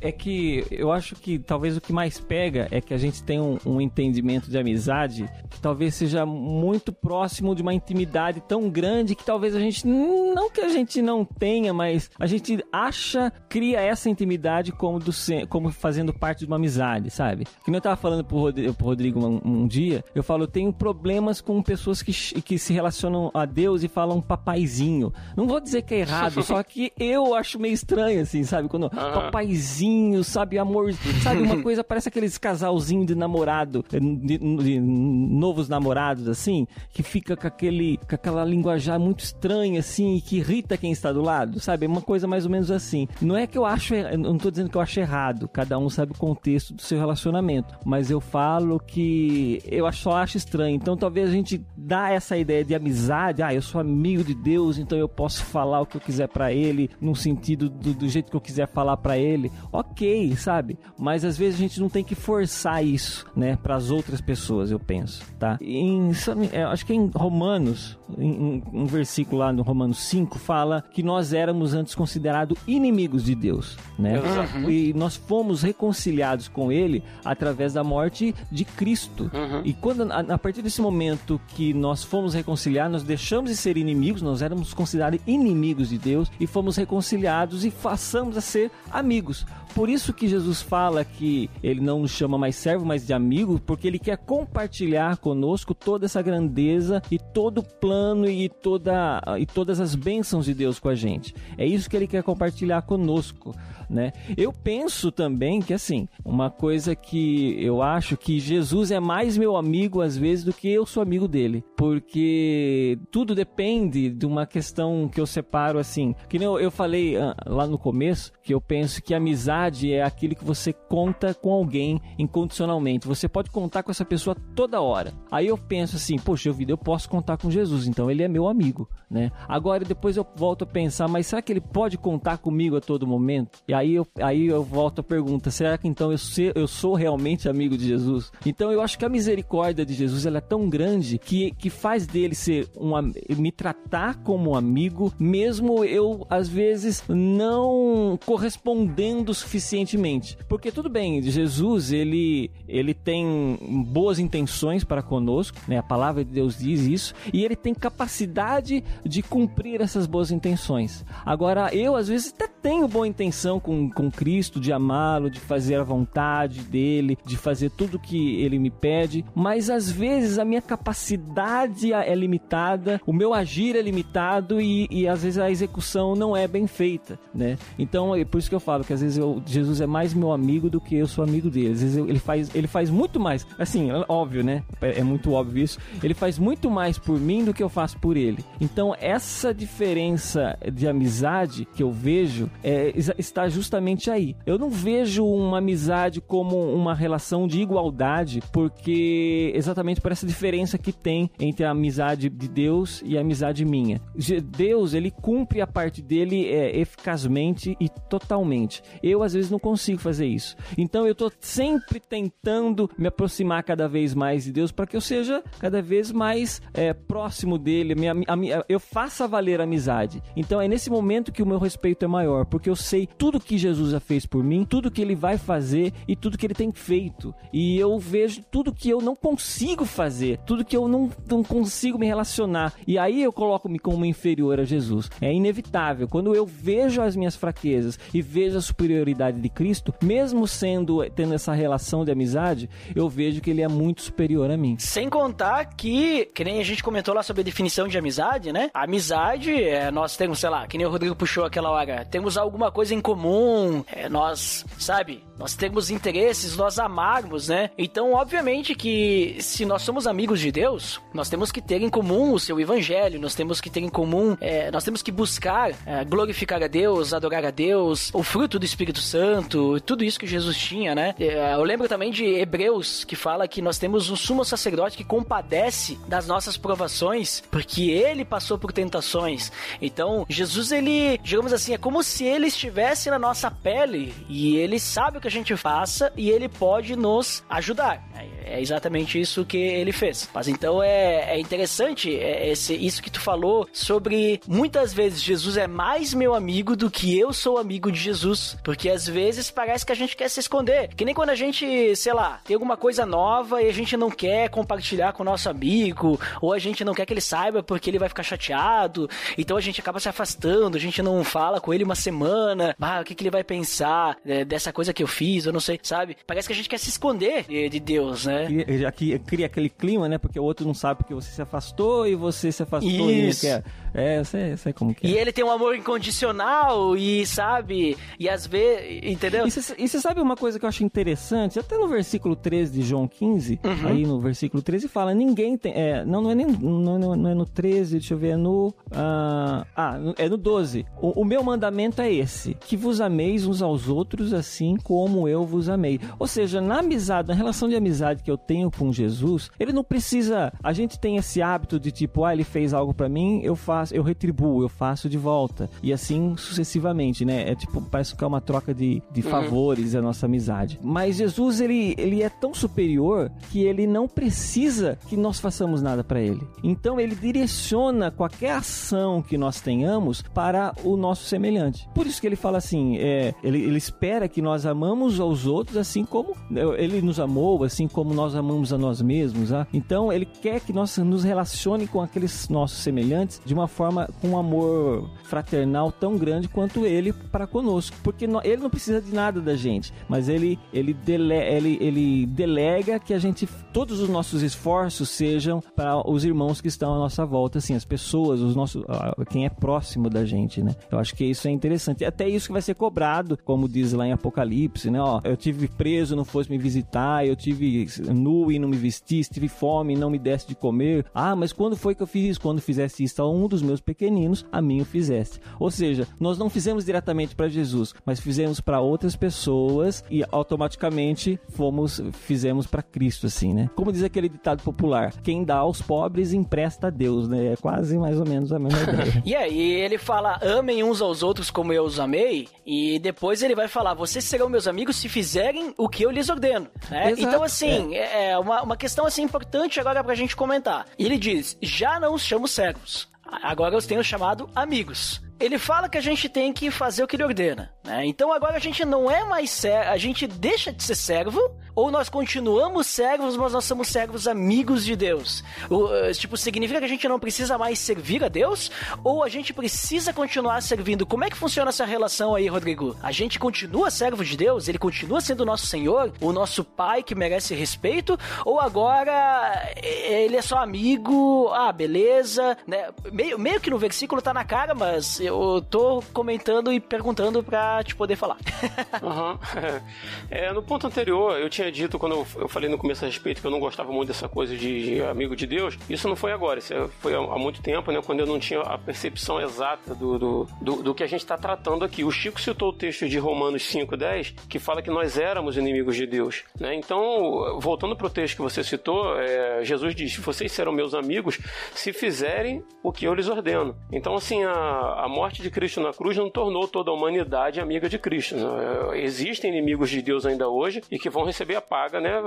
[0.00, 3.40] é que eu acho que talvez o que mais pega é que a gente tem
[3.40, 9.14] um, um, entendimento de amizade que talvez seja muito próximo de uma intimidade tão grande
[9.14, 13.80] que talvez a gente, não que a gente não tenha, mas a gente acha, cria
[13.80, 15.10] essa intimidade como, do,
[15.48, 17.46] como fazendo parte de uma amizade, sabe?
[17.64, 20.72] Que eu tava falando pro Rodrigo, pro Rodrigo um, um, dia, eu falo, eu tenho
[20.72, 25.12] problemas com pessoas que, que se relacionam a Deus e falam papaizinho.
[25.36, 28.68] Não vou dizer que é errado, só que eu acho meio estranho, assim, sabe?
[28.68, 29.87] Quando papaizinho
[30.24, 30.58] sabe?
[30.58, 31.42] Amor, sabe?
[31.42, 37.36] Uma coisa, parece aqueles casalzinho de namorado, eh, de, de, novos namorados, assim, que fica
[37.36, 41.60] com, aquele, com aquela linguajar muito estranha, assim, e que irrita quem está do lado,
[41.60, 41.86] sabe?
[41.86, 43.08] Uma coisa mais ou menos assim.
[43.20, 46.12] Não é que eu acho, não estou dizendo que eu acho errado, cada um sabe
[46.12, 50.76] o contexto do seu relacionamento, mas eu falo que eu só acho estranho.
[50.76, 54.78] Então talvez a gente dá essa ideia de amizade, ah, eu sou amigo de Deus,
[54.78, 58.30] então eu posso falar o que eu quiser para ele, no sentido do, do jeito
[58.30, 60.76] que eu quiser falar para ele ok, sabe?
[60.98, 64.70] Mas às vezes a gente não tem que forçar isso, né, para as outras pessoas,
[64.72, 65.56] eu penso, tá?
[65.60, 66.10] Em,
[66.52, 71.32] é, acho que em Romanos, em, um versículo lá no Romanos 5 fala que nós
[71.32, 74.18] éramos antes considerados inimigos de Deus, né?
[74.18, 74.68] Uhum.
[74.68, 79.30] E nós fomos reconciliados com Ele através da morte de Cristo.
[79.32, 79.62] Uhum.
[79.64, 83.76] E quando a, a, partir desse momento que nós fomos reconciliados, nós deixamos de ser
[83.76, 89.46] inimigos, nós éramos considerados inimigos de Deus e fomos reconciliados e passamos a ser amigos.
[89.74, 93.60] Por isso que Jesus fala que ele não nos chama mais servo, mas de amigo,
[93.64, 99.46] porque ele quer compartilhar conosco toda essa grandeza e todo o plano e, toda, e
[99.46, 101.34] todas as bênçãos de Deus com a gente.
[101.56, 103.54] É isso que ele quer compartilhar conosco
[103.88, 104.12] né?
[104.36, 109.56] Eu penso também que assim, uma coisa que eu acho que Jesus é mais meu
[109.56, 115.08] amigo às vezes do que eu sou amigo dele, porque tudo depende de uma questão
[115.08, 118.60] que eu separo assim, que nem eu, eu falei uh, lá no começo, que eu
[118.60, 119.57] penso que amizade
[119.92, 123.06] é aquilo que você conta com alguém incondicionalmente.
[123.06, 125.12] Você pode contar com essa pessoa toda hora.
[125.30, 128.48] Aí eu penso assim, poxa, eu, eu posso contar com Jesus, então ele é meu
[128.48, 129.30] amigo, né?
[129.48, 133.06] Agora depois eu volto a pensar, mas será que ele pode contar comigo a todo
[133.06, 133.58] momento?
[133.66, 136.18] E aí eu, aí eu volto a pergunta: será que então eu,
[136.54, 138.30] eu sou realmente amigo de Jesus?
[138.44, 142.06] Então eu acho que a misericórdia de Jesus ela é tão grande que, que faz
[142.06, 142.98] dele ser um
[143.36, 150.36] me tratar como um amigo, mesmo eu às vezes não correspondendo suficientemente.
[150.46, 155.78] Porque tudo bem, Jesus ele ele tem boas intenções para conosco, né?
[155.78, 161.04] A palavra de Deus diz isso, e ele tem capacidade de cumprir essas boas intenções.
[161.24, 165.76] Agora eu às vezes até tenho boa intenção com, com Cristo, de amá-lo, de fazer
[165.76, 170.60] a vontade dele, de fazer tudo que ele me pede, mas às vezes a minha
[170.60, 176.36] capacidade é limitada, o meu agir é limitado e, e às vezes a execução não
[176.36, 177.56] é bem feita, né?
[177.78, 180.32] Então é por isso que eu falo que às vezes eu, Jesus é mais meu
[180.32, 181.72] amigo do que eu sou amigo dele.
[181.72, 184.62] Às vezes ele faz, ele faz muito mais, assim, óbvio, né?
[184.80, 185.78] É, é muito óbvio isso.
[186.02, 188.44] Ele faz muito mais por mim do que eu faço por ele.
[188.60, 194.36] Então essa diferença de amizade que eu vejo é, está justamente aí.
[194.46, 200.78] Eu não vejo uma amizade como uma relação de igualdade, porque exatamente por essa diferença
[200.78, 204.00] que tem entre a amizade de Deus e a amizade minha.
[204.42, 208.82] Deus, ele cumpre a parte dele é, eficazmente e totalmente.
[209.02, 210.56] Eu, às vezes não consigo fazer isso.
[210.76, 215.00] Então eu tô sempre tentando me aproximar cada vez mais de Deus para que eu
[215.00, 220.22] seja cada vez mais é, próximo dele, minha, a, eu faça valer a amizade.
[220.34, 223.58] Então é nesse momento que o meu respeito é maior, porque eu sei tudo que
[223.58, 226.72] Jesus já fez por mim, tudo que ele vai fazer e tudo que ele tem
[226.72, 227.34] feito.
[227.52, 231.98] E eu vejo tudo que eu não consigo fazer, tudo que eu não, não consigo
[231.98, 232.72] me relacionar.
[232.86, 235.10] E aí eu coloco-me como inferior a Jesus.
[235.20, 236.08] É inevitável.
[236.08, 241.34] Quando eu vejo as minhas fraquezas e vejo a superioridade de Cristo, mesmo sendo tendo
[241.34, 244.76] essa relação de amizade, eu vejo que ele é muito superior a mim.
[244.78, 248.70] Sem contar que, que nem a gente comentou lá sobre a definição de amizade, né?
[248.72, 252.70] Amizade, é, nós temos, sei lá, que nem o Rodrigo puxou aquela hora, temos alguma
[252.70, 257.70] coisa em comum, é, nós, sabe, nós temos interesses, nós amarmos, né?
[257.78, 262.32] Então, obviamente que se nós somos amigos de Deus, nós temos que ter em comum
[262.32, 266.04] o seu evangelho, nós temos que ter em comum, é, nós temos que buscar é,
[266.04, 270.56] glorificar a Deus, adorar a Deus, o fruto do Espírito Santo, tudo isso que Jesus
[270.56, 271.14] tinha, né?
[271.18, 275.04] É, eu lembro também de Hebreus, que fala que nós temos um sumo sacerdote que
[275.04, 279.52] compadece das nossas provações, porque ele passou por tentações.
[279.80, 284.78] Então, Jesus, ele, digamos assim, é como se ele estivesse na nossa pele e ele
[284.80, 288.02] sabe o que a gente faça e ele pode nos ajudar.
[288.44, 290.28] É exatamente isso que ele fez.
[290.32, 295.56] Mas então é, é interessante é, esse, isso que tu falou sobre muitas vezes Jesus
[295.56, 298.56] é mais meu amigo do que eu sou amigo de Jesus.
[298.64, 300.88] Porque às vezes parece que a gente quer se esconder.
[300.94, 304.10] Que nem quando a gente, sei lá, tem alguma coisa nova e a gente não
[304.10, 307.90] quer compartilhar com o nosso amigo, ou a gente não quer que ele saiba porque
[307.90, 309.08] ele vai ficar chateado.
[309.36, 312.74] Então a gente acaba se afastando, a gente não fala com ele uma semana.
[312.80, 315.46] Ah, o que, que ele vai pensar é, dessa coisa que eu fiz?
[315.46, 316.16] Eu não sei, sabe?
[316.26, 318.48] Parece que a gente quer se esconder de, de Deus, né?
[318.48, 318.86] né?
[318.86, 320.16] Aqui cria aquele clima, né?
[320.16, 323.44] Porque o outro não sabe porque você se afastou e você se afastou Isso.
[323.44, 323.64] e quer.
[323.94, 325.10] É, eu sei, eu sei como que é.
[325.10, 329.46] E ele tem um amor incondicional e sabe, e às vezes, entendeu?
[329.46, 331.58] E você sabe uma coisa que eu acho interessante?
[331.58, 333.88] Até no versículo 13 de João 15, uhum.
[333.88, 337.34] aí no versículo 13 fala, ninguém tem, é, não, não é nem, não, não é
[337.34, 340.86] no 13, deixa eu ver, é no, uh, ah, é no 12.
[341.00, 345.44] O, o meu mandamento é esse, que vos ameis uns aos outros assim como eu
[345.44, 346.00] vos amei.
[346.18, 349.84] Ou seja, na amizade, na relação de amizade que eu tenho com Jesus, ele não
[349.84, 350.52] precisa.
[350.62, 353.56] A gente tem esse hábito de tipo, ah, ele fez algo para mim, eu
[353.88, 355.70] faço, eu retribuo, eu faço de volta.
[355.82, 357.50] E assim sucessivamente, né?
[357.50, 359.30] É tipo, parece que é uma troca de, de uhum.
[359.30, 360.78] favores a nossa amizade.
[360.82, 366.04] Mas Jesus, ele, ele é tão superior que ele não precisa que nós façamos nada
[366.04, 366.42] para ele.
[366.62, 371.88] Então ele direciona qualquer ação que nós tenhamos para o nosso semelhante.
[371.94, 375.76] Por isso que ele fala assim, é, ele, ele espera que nós amamos aos outros
[375.76, 376.34] assim como
[376.76, 379.52] ele nos amou, assim como nós amamos a nós mesmos.
[379.52, 379.66] Ah?
[379.72, 384.28] Então ele quer que nós nos relacione com aqueles nossos semelhantes de uma forma com
[384.28, 389.40] um amor fraternal tão grande quanto ele para conosco, porque ele não precisa de nada
[389.40, 394.42] da gente, mas ele ele, dele, ele ele delega que a gente todos os nossos
[394.42, 398.84] esforços sejam para os irmãos que estão à nossa volta, assim, as pessoas, os nossos
[399.30, 400.74] quem é próximo da gente, né?
[400.90, 402.04] Eu acho que isso é interessante.
[402.04, 405.00] Até isso que vai ser cobrado, como diz lá em Apocalipse, né?
[405.00, 409.30] Ó, eu tive preso, não fosse me visitar, eu tive nu e não me vestisse,
[409.30, 411.04] tive fome e não me desse de comer.
[411.14, 412.40] Ah, mas quando foi que eu fiz isso?
[412.40, 415.40] Quando fizesse isso a um dos meus pequeninos, a mim o fizesse.
[415.58, 421.38] Ou seja, nós não fizemos diretamente para Jesus, mas fizemos para outras pessoas e automaticamente
[421.50, 423.70] fomos fizemos para Cristo assim, né?
[423.76, 427.52] Como diz aquele ditado popular, quem dá aos pobres empresta a Deus, né?
[427.52, 429.22] É quase mais ou menos a mesma ideia.
[429.24, 433.54] e aí ele fala: "Amem uns aos outros como eu os amei", e depois ele
[433.54, 437.14] vai falar: "Vocês serão meus amigos se fizerem o que eu lhes ordeno", né?
[437.16, 440.86] Então assim, é é, é uma, uma questão assim importante agora pra gente comentar.
[440.98, 445.88] Ele diz: já não os chamo servos, agora eu os tenho chamado amigos ele fala
[445.88, 448.04] que a gente tem que fazer o que ele ordena, né?
[448.04, 451.40] Então agora a gente não é mais servo, a gente deixa de ser servo,
[451.78, 455.44] ou nós continuamos servos, mas nós somos servos amigos de Deus.
[455.70, 458.68] O, uh, tipo, significa que a gente não precisa mais servir a Deus,
[459.04, 461.06] ou a gente precisa continuar servindo?
[461.06, 462.96] Como é que funciona essa relação aí, Rodrigo?
[463.00, 467.00] A gente continua servo de Deus, ele continua sendo o nosso Senhor, o nosso Pai
[467.00, 472.88] que merece respeito, ou agora ele é só amigo, ah, beleza, né?
[473.12, 477.84] Meio, meio que no versículo tá na cara, mas eu tô comentando e perguntando pra
[477.84, 478.38] te poder falar.
[479.00, 479.38] uhum.
[480.28, 483.40] é, no ponto anterior, eu tinha tinha dito quando eu falei no começo a respeito
[483.40, 486.58] que eu não gostava muito dessa coisa de amigo de Deus, isso não foi agora,
[486.58, 488.00] isso foi há muito tempo, né?
[488.04, 491.36] Quando eu não tinha a percepção exata do, do, do, do que a gente está
[491.36, 492.04] tratando aqui.
[492.04, 496.06] O Chico citou o texto de Romanos 5,10, que fala que nós éramos inimigos de
[496.06, 496.44] Deus.
[496.58, 496.74] Né?
[496.74, 501.38] Então, voltando para o texto que você citou, é, Jesus diz: Vocês serão meus amigos
[501.74, 503.76] se fizerem o que eu lhes ordeno.
[503.92, 507.88] Então, assim, a, a morte de Cristo na cruz não tornou toda a humanidade amiga
[507.88, 508.36] de Cristo.
[508.36, 509.02] Né?
[509.02, 512.20] Existem inimigos de Deus ainda hoje e que vão receber a paga né,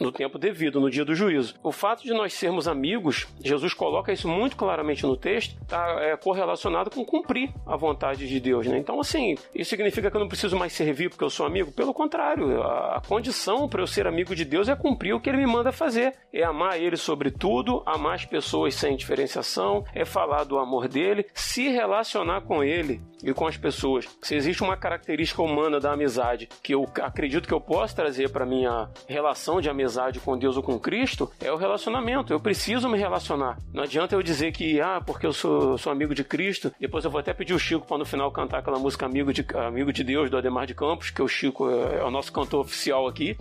[0.00, 1.54] no tempo devido, no dia do juízo.
[1.62, 6.16] O fato de nós sermos amigos, Jesus coloca isso muito claramente no texto, está é,
[6.16, 8.66] correlacionado com cumprir a vontade de Deus.
[8.66, 8.78] Né?
[8.78, 11.72] Então, assim, isso significa que eu não preciso mais servir porque eu sou amigo?
[11.72, 15.28] Pelo contrário, a, a condição para eu ser amigo de Deus é cumprir o que
[15.28, 16.14] ele me manda fazer.
[16.32, 21.26] É amar ele sobre tudo, amar as pessoas sem diferenciação, é falar do amor dele,
[21.34, 24.06] se relacionar com ele e com as pessoas.
[24.22, 28.45] Se existe uma característica humana da amizade que eu acredito que eu posso trazer para
[28.46, 32.32] minha relação de amizade com Deus ou com Cristo, é o relacionamento.
[32.32, 33.58] Eu preciso me relacionar.
[33.72, 37.10] Não adianta eu dizer que, ah, porque eu sou, sou amigo de Cristo, depois eu
[37.10, 40.02] vou até pedir o Chico para no final cantar aquela música Amigo de, Amigo de
[40.02, 43.36] Deus, do Ademar de Campos, que o Chico é, é o nosso cantor oficial aqui.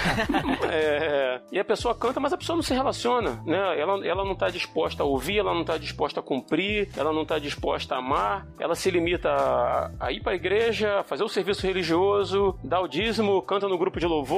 [0.70, 3.80] é, e a pessoa canta, mas a pessoa não se relaciona, né?
[3.80, 7.22] Ela, ela não está disposta a ouvir, ela não está disposta a cumprir, ela não
[7.22, 11.28] está disposta a amar, ela se limita a, a ir para a igreja, fazer o
[11.28, 14.29] serviço religioso, dar o dízimo, canta no grupo de louvor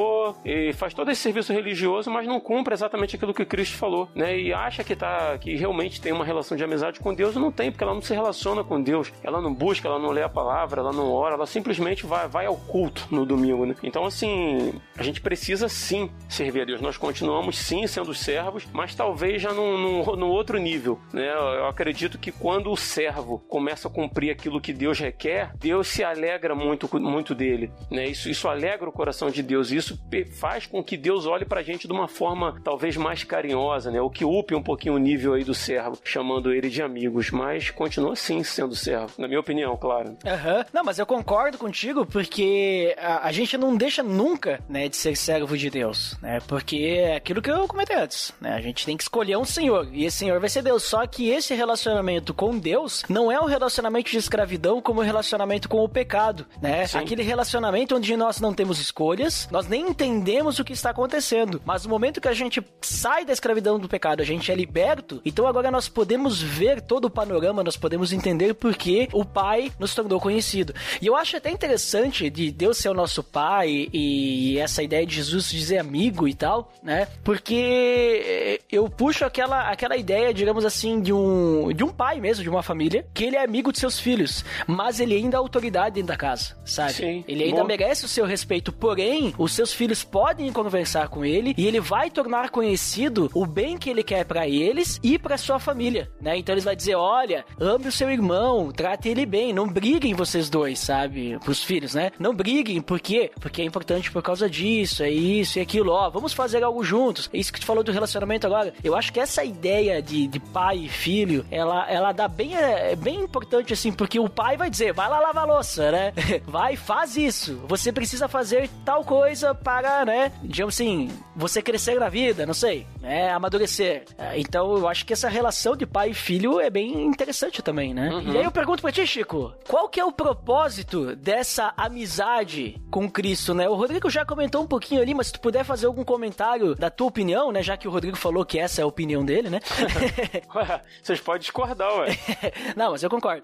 [0.44, 4.38] e faz todo esse serviço religioso, mas não cumpre exatamente aquilo que Cristo falou, né?
[4.38, 7.70] E acha que tá que realmente tem uma relação de amizade com Deus, não tem,
[7.70, 10.80] porque ela não se relaciona com Deus, ela não busca, ela não lê a palavra,
[10.80, 13.74] ela não ora, ela simplesmente vai, vai ao culto no domingo, né?
[13.82, 16.80] Então, assim, a gente precisa sim servir a Deus.
[16.80, 21.32] Nós continuamos sim sendo servos, mas talvez já num, num, num outro nível, né?
[21.32, 26.04] Eu acredito que quando o servo começa a cumprir aquilo que Deus requer, Deus se
[26.04, 28.06] alegra muito, muito dele, né?
[28.06, 29.98] Isso, isso alegra o coração de Deus, isso
[30.38, 34.00] faz com que Deus olhe pra gente de uma forma talvez mais carinhosa, né?
[34.00, 37.70] O que upe um pouquinho o nível aí do servo, chamando ele de amigos, mas
[37.70, 40.10] continua sim sendo servo, na minha opinião, claro.
[40.10, 40.64] Uhum.
[40.72, 45.16] Não, mas eu concordo contigo porque a, a, gente não deixa nunca, né, de ser
[45.16, 46.38] servo de Deus, né?
[46.46, 48.54] Porque é aquilo que eu comentei antes, né?
[48.54, 50.84] A gente tem que escolher um senhor e esse senhor vai ser Deus.
[50.84, 55.06] Só que esse relacionamento com Deus não é um relacionamento de escravidão como o um
[55.06, 56.86] relacionamento com o pecado, né?
[56.86, 56.98] Sim.
[56.98, 61.62] Aquele relacionamento onde nós não temos escolhas, nós nem entendemos o que está acontecendo.
[61.64, 65.22] Mas no momento que a gente sai da escravidão do pecado, a gente é liberto,
[65.24, 69.72] então agora nós podemos ver todo o panorama, nós podemos entender por que o Pai
[69.78, 70.74] nos tornou conhecido.
[71.00, 75.14] E eu acho até interessante de Deus ser o nosso Pai e essa ideia de
[75.14, 77.08] Jesus dizer amigo e tal, né?
[77.24, 82.50] Porque eu puxo aquela, aquela ideia, digamos assim, de um, de um pai mesmo, de
[82.50, 86.08] uma família, que ele é amigo de seus filhos, mas ele ainda é autoridade dentro
[86.08, 86.92] da casa, sabe?
[86.92, 87.66] Sim, ele ainda bom.
[87.66, 92.10] merece o seu respeito, porém, os seus filhos podem conversar com ele e ele vai
[92.10, 96.36] tornar conhecido o bem que ele quer para eles e para sua família, né?
[96.36, 100.50] Então ele vai dizer: olha, ame o seu irmão, trate ele bem, não briguem vocês
[100.50, 101.38] dois, sabe?
[101.44, 102.10] Pros filhos, né?
[102.18, 103.30] Não briguem, por quê?
[103.40, 107.30] Porque é importante por causa disso, é isso e aquilo, ó, vamos fazer algo juntos.
[107.32, 108.74] É isso que tu falou do relacionamento agora.
[108.82, 112.96] Eu acho que essa ideia de, de pai e filho, ela, ela dá bem, é,
[112.96, 116.12] bem importante assim, porque o pai vai dizer, vai lá lavar louça, né?
[116.46, 117.60] Vai, faz isso.
[117.68, 120.32] Você precisa fazer tal coisa para, né?
[120.42, 123.30] Digamos assim, você crescer na vida, não sei, né?
[123.30, 124.04] Amadurecer.
[124.18, 127.94] É, então eu acho que essa relação de pai e filho é bem interessante também,
[127.94, 128.10] né?
[128.10, 128.32] Uhum.
[128.32, 133.10] E aí eu pergunto pra ti, Chico, qual que é o propósito dessa amizade com
[133.10, 133.68] Cristo, né?
[133.68, 136.90] O Rodrigo já comentou um pouquinho ali, mas se tu puder fazer algum comentário da
[136.90, 137.62] tua opinião, né?
[137.62, 139.60] Já que o Rodrigo falou que essa é a opinião dele, né?
[140.54, 142.18] ué, vocês podem discordar, ué.
[142.76, 143.42] Não, mas eu concordo.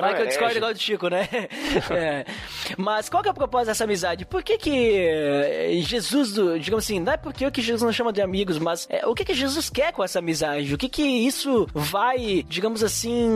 [0.00, 1.28] Vai que eu discordo igual do Chico, né?
[1.90, 2.24] é.
[2.76, 4.24] Mas qual que é o propósito dessa amizade?
[4.24, 4.70] Por que que
[5.32, 9.06] eh, Jesus, digamos assim, não é porque que Jesus não chama de amigos, mas é,
[9.06, 10.74] o que que Jesus quer com essa amizade?
[10.74, 13.28] O que que isso vai, digamos assim,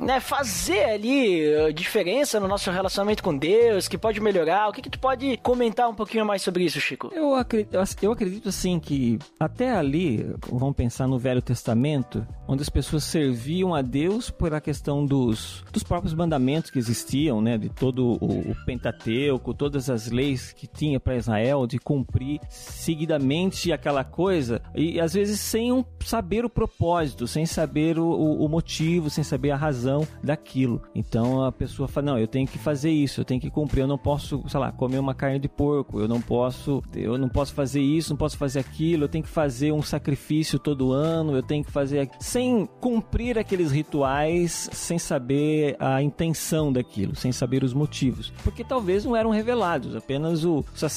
[0.00, 4.68] né, fazer ali eh, diferença no nosso relacionamento com Deus, que pode melhorar?
[4.68, 7.10] O que que tu pode comentar um pouquinho mais sobre isso, Chico?
[7.14, 12.68] Eu acredito, eu acredito assim que até ali, vamos pensar no Velho Testamento, onde as
[12.68, 17.68] pessoas serviam a Deus por a questão dos, dos próprios mandamentos que existiam, né, de
[17.68, 24.04] todo o, o Pentateuco, todas as leis que tinha para Israel de cumprir seguidamente aquela
[24.04, 29.24] coisa e às vezes sem um, saber o propósito, sem saber o, o, motivo, sem
[29.24, 30.82] saber a razão daquilo.
[30.94, 33.86] Então a pessoa fala: "Não, eu tenho que fazer isso, eu tenho que cumprir, eu
[33.86, 37.54] não posso, sei lá, comer uma carne de porco, eu não posso, eu não posso
[37.54, 41.42] fazer isso, não posso fazer aquilo, eu tenho que fazer um sacrifício todo ano, eu
[41.42, 47.72] tenho que fazer sem cumprir aqueles rituais, sem saber a intenção daquilo, sem saber os
[47.72, 50.95] motivos, porque talvez não eram revelados, apenas o sacerdote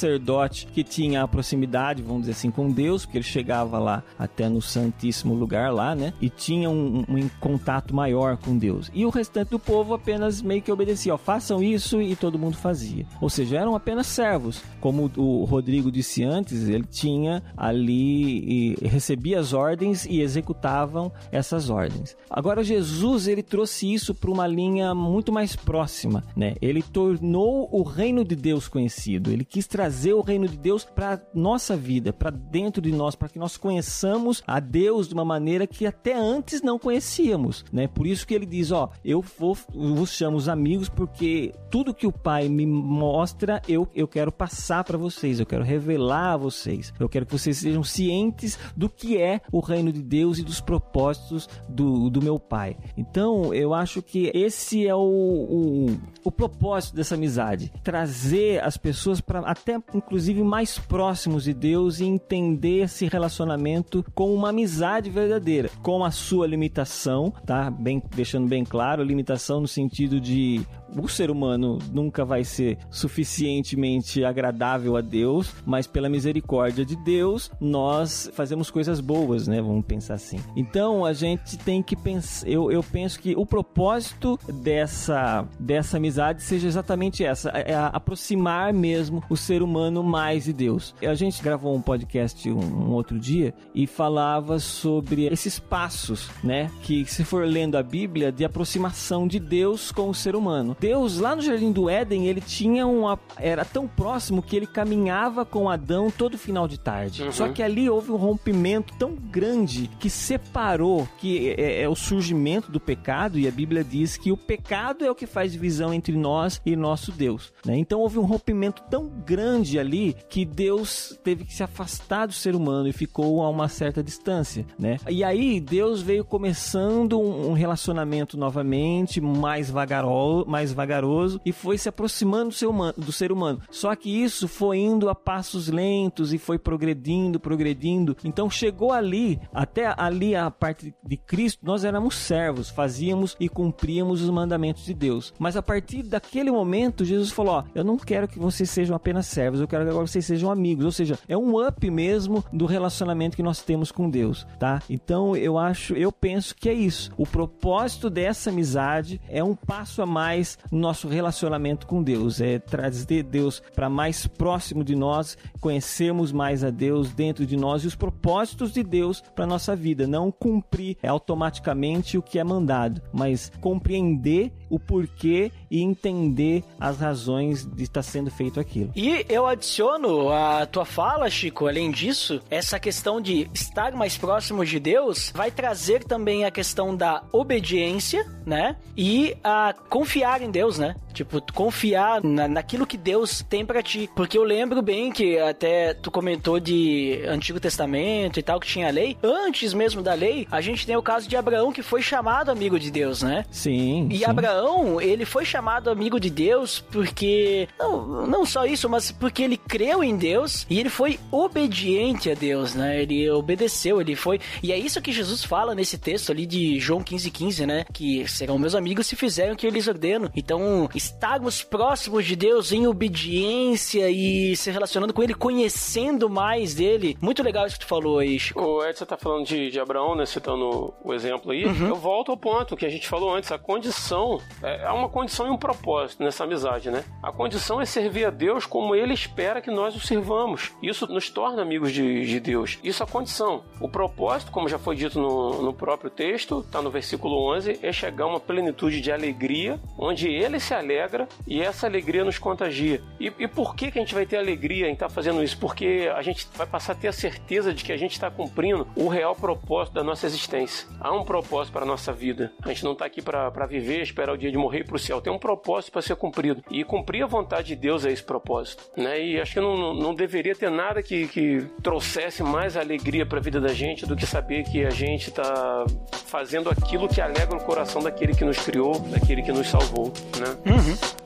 [0.71, 4.61] que tinha a proximidade, vamos dizer assim, com Deus, porque ele chegava lá até no
[4.61, 6.13] santíssimo lugar lá, né?
[6.21, 8.89] E tinha um, um contato maior com Deus.
[8.93, 12.57] E o restante do povo apenas meio que obedecia, ó, façam isso e todo mundo
[12.57, 13.05] fazia.
[13.21, 14.61] Ou seja, eram apenas servos.
[14.79, 21.69] Como o Rodrigo disse antes, ele tinha ali e recebia as ordens e executavam essas
[21.69, 22.15] ordens.
[22.29, 26.55] Agora Jesus ele trouxe isso para uma linha muito mais próxima, né?
[26.61, 29.31] Ele tornou o reino de Deus conhecido.
[29.31, 33.29] Ele quis trazer o reino de Deus para nossa vida, para dentro de nós, para
[33.29, 37.87] que nós conheçamos a Deus de uma maneira que até antes não conhecíamos, né?
[37.87, 42.07] Por isso que ele diz, ó, eu vou vos chamo os amigos porque tudo que
[42.07, 46.93] o Pai me mostra, eu, eu quero passar para vocês, eu quero revelar a vocês.
[46.99, 50.59] Eu quero que vocês sejam cientes do que é o reino de Deus e dos
[50.59, 52.77] propósitos do, do meu Pai.
[52.97, 55.85] Então, eu acho que esse é o, o,
[56.23, 57.71] o propósito dessa amizade.
[57.83, 64.33] Trazer as pessoas para até, inclusive, mais próximos de Deus e entender esse relacionamento com
[64.33, 67.69] uma amizade verdadeira, com a sua limitação, tá?
[67.69, 70.61] Bem, deixando bem claro, limitação no sentido de
[70.97, 77.51] o ser humano nunca vai ser suficientemente agradável a Deus, mas pela misericórdia de Deus,
[77.59, 79.61] nós fazemos coisas boas, né?
[79.61, 80.39] Vamos pensar assim.
[80.55, 82.47] Então a gente tem que pensar.
[82.47, 89.23] Eu, eu penso que o propósito dessa, dessa amizade seja exatamente essa: é aproximar mesmo
[89.29, 90.95] o ser humano mais de Deus.
[91.01, 96.69] A gente gravou um podcast um, um outro dia e falava sobre esses passos, né?
[96.81, 100.75] Que se for lendo a Bíblia, de aproximação de Deus com o ser humano.
[100.79, 103.19] Deus, lá no Jardim do Éden, ele tinha uma.
[103.37, 107.23] Era tão próximo que ele caminhava com Adão todo final de tarde.
[107.23, 107.31] Uhum.
[107.31, 112.71] Só que ali houve um rompimento tão grande que separou, que é, é, o surgimento
[112.71, 116.15] do pecado, e a Bíblia diz que o pecado é o que faz divisão entre
[116.15, 117.51] nós e nosso Deus.
[117.65, 117.77] Né?
[117.77, 122.55] Então houve um rompimento tão grande ali que Deus teve que se afastar do ser
[122.55, 124.65] humano e ficou a uma certa distância.
[124.77, 124.97] Né?
[125.09, 131.77] E aí Deus veio começando um relacionamento novamente, mais vagaroso, mais mais vagaroso e foi
[131.77, 133.61] se aproximando do ser, humano, do ser humano.
[133.69, 138.15] Só que isso foi indo a passos lentos e foi progredindo, progredindo.
[138.23, 144.21] Então chegou ali, até ali a parte de Cristo, nós éramos servos, fazíamos e cumpríamos
[144.21, 145.33] os mandamentos de Deus.
[145.39, 149.27] Mas a partir daquele momento, Jesus falou: Ó, eu não quero que vocês sejam apenas
[149.27, 150.85] servos, eu quero que agora vocês sejam amigos.
[150.85, 154.81] Ou seja, é um up mesmo do relacionamento que nós temos com Deus, tá?
[154.89, 157.11] Então eu acho, eu penso que é isso.
[157.17, 163.23] O propósito dessa amizade é um passo a mais nosso relacionamento com Deus, é trazer
[163.23, 167.95] Deus para mais próximo de nós, conhecermos mais a Deus dentro de nós e os
[167.95, 174.51] propósitos de Deus para nossa vida, não cumprir automaticamente o que é mandado, mas compreender
[174.69, 178.91] o porquê e entender as razões de estar sendo feito aquilo.
[178.95, 184.65] E eu adiciono a tua fala, Chico, além disso, essa questão de estar mais próximo
[184.65, 188.75] de Deus vai trazer também a questão da obediência, né?
[188.97, 190.95] E a confiar em Deus, né?
[191.13, 194.09] Tipo, confiar na, naquilo que Deus tem para ti.
[194.15, 198.89] Porque eu lembro bem que até tu comentou de Antigo Testamento e tal, que tinha
[198.91, 199.17] lei.
[199.23, 202.79] Antes mesmo da lei, a gente tem o caso de Abraão, que foi chamado amigo
[202.79, 203.45] de Deus, né?
[203.51, 204.07] Sim.
[204.11, 204.25] E sim.
[204.25, 204.58] Abraão,
[205.01, 207.67] ele foi chamado amigo de Deus porque.
[207.77, 212.33] Não, não só isso, mas porque ele creu em Deus e ele foi obediente a
[212.33, 213.01] Deus, né?
[213.01, 214.39] Ele obedeceu, ele foi.
[214.61, 217.85] E é isso que Jesus fala nesse texto ali de João 15, 15, né?
[217.93, 220.31] Que serão meus amigos se fizerem o que eu lhes ordeno.
[220.35, 227.17] Então, estarmos próximos de Deus em obediência e se relacionando com Ele, conhecendo mais dele.
[227.21, 228.61] Muito legal isso que tu falou aí, Chico.
[228.61, 230.25] O Edson tá falando de, de Abraão, né?
[230.25, 231.65] Citando o exemplo aí.
[231.65, 231.87] Uhum.
[231.87, 233.51] Eu volto ao ponto que a gente falou antes.
[233.51, 237.03] A condição é, é uma condição e um propósito nessa amizade, né?
[237.21, 240.71] A condição é servir a Deus como Ele espera que nós o servamos.
[240.81, 242.79] Isso nos torna amigos de, de Deus.
[242.83, 243.63] Isso é a condição.
[243.79, 247.91] O propósito, como já foi dito no, no próprio texto, tá no versículo 11, é
[247.91, 253.01] chegar a uma plenitude de alegria, onde Ele se alegra e essa alegria nos contagia.
[253.19, 255.57] E, e por que, que a gente vai ter alegria em estar tá fazendo isso?
[255.57, 258.87] Porque a gente vai passar a ter a certeza de que a gente está cumprindo
[258.95, 260.87] o real propósito da nossa existência.
[260.99, 262.51] Há um propósito para a nossa vida.
[262.63, 265.21] A gente não está aqui para viver, esperar o dia de morrer para o céu.
[265.21, 266.63] Tem um propósito para ser cumprido.
[266.71, 268.83] E cumprir a vontade de Deus é esse propósito.
[268.95, 269.21] Né?
[269.21, 273.41] E acho que não, não deveria ter nada que, que trouxesse mais alegria para a
[273.41, 275.85] vida da gente do que saber que a gente está
[276.25, 280.11] fazendo aquilo que alegra o coração daquele que nos criou, daquele que nos salvou.
[280.39, 280.73] Né?
[280.73, 281.19] Uhum.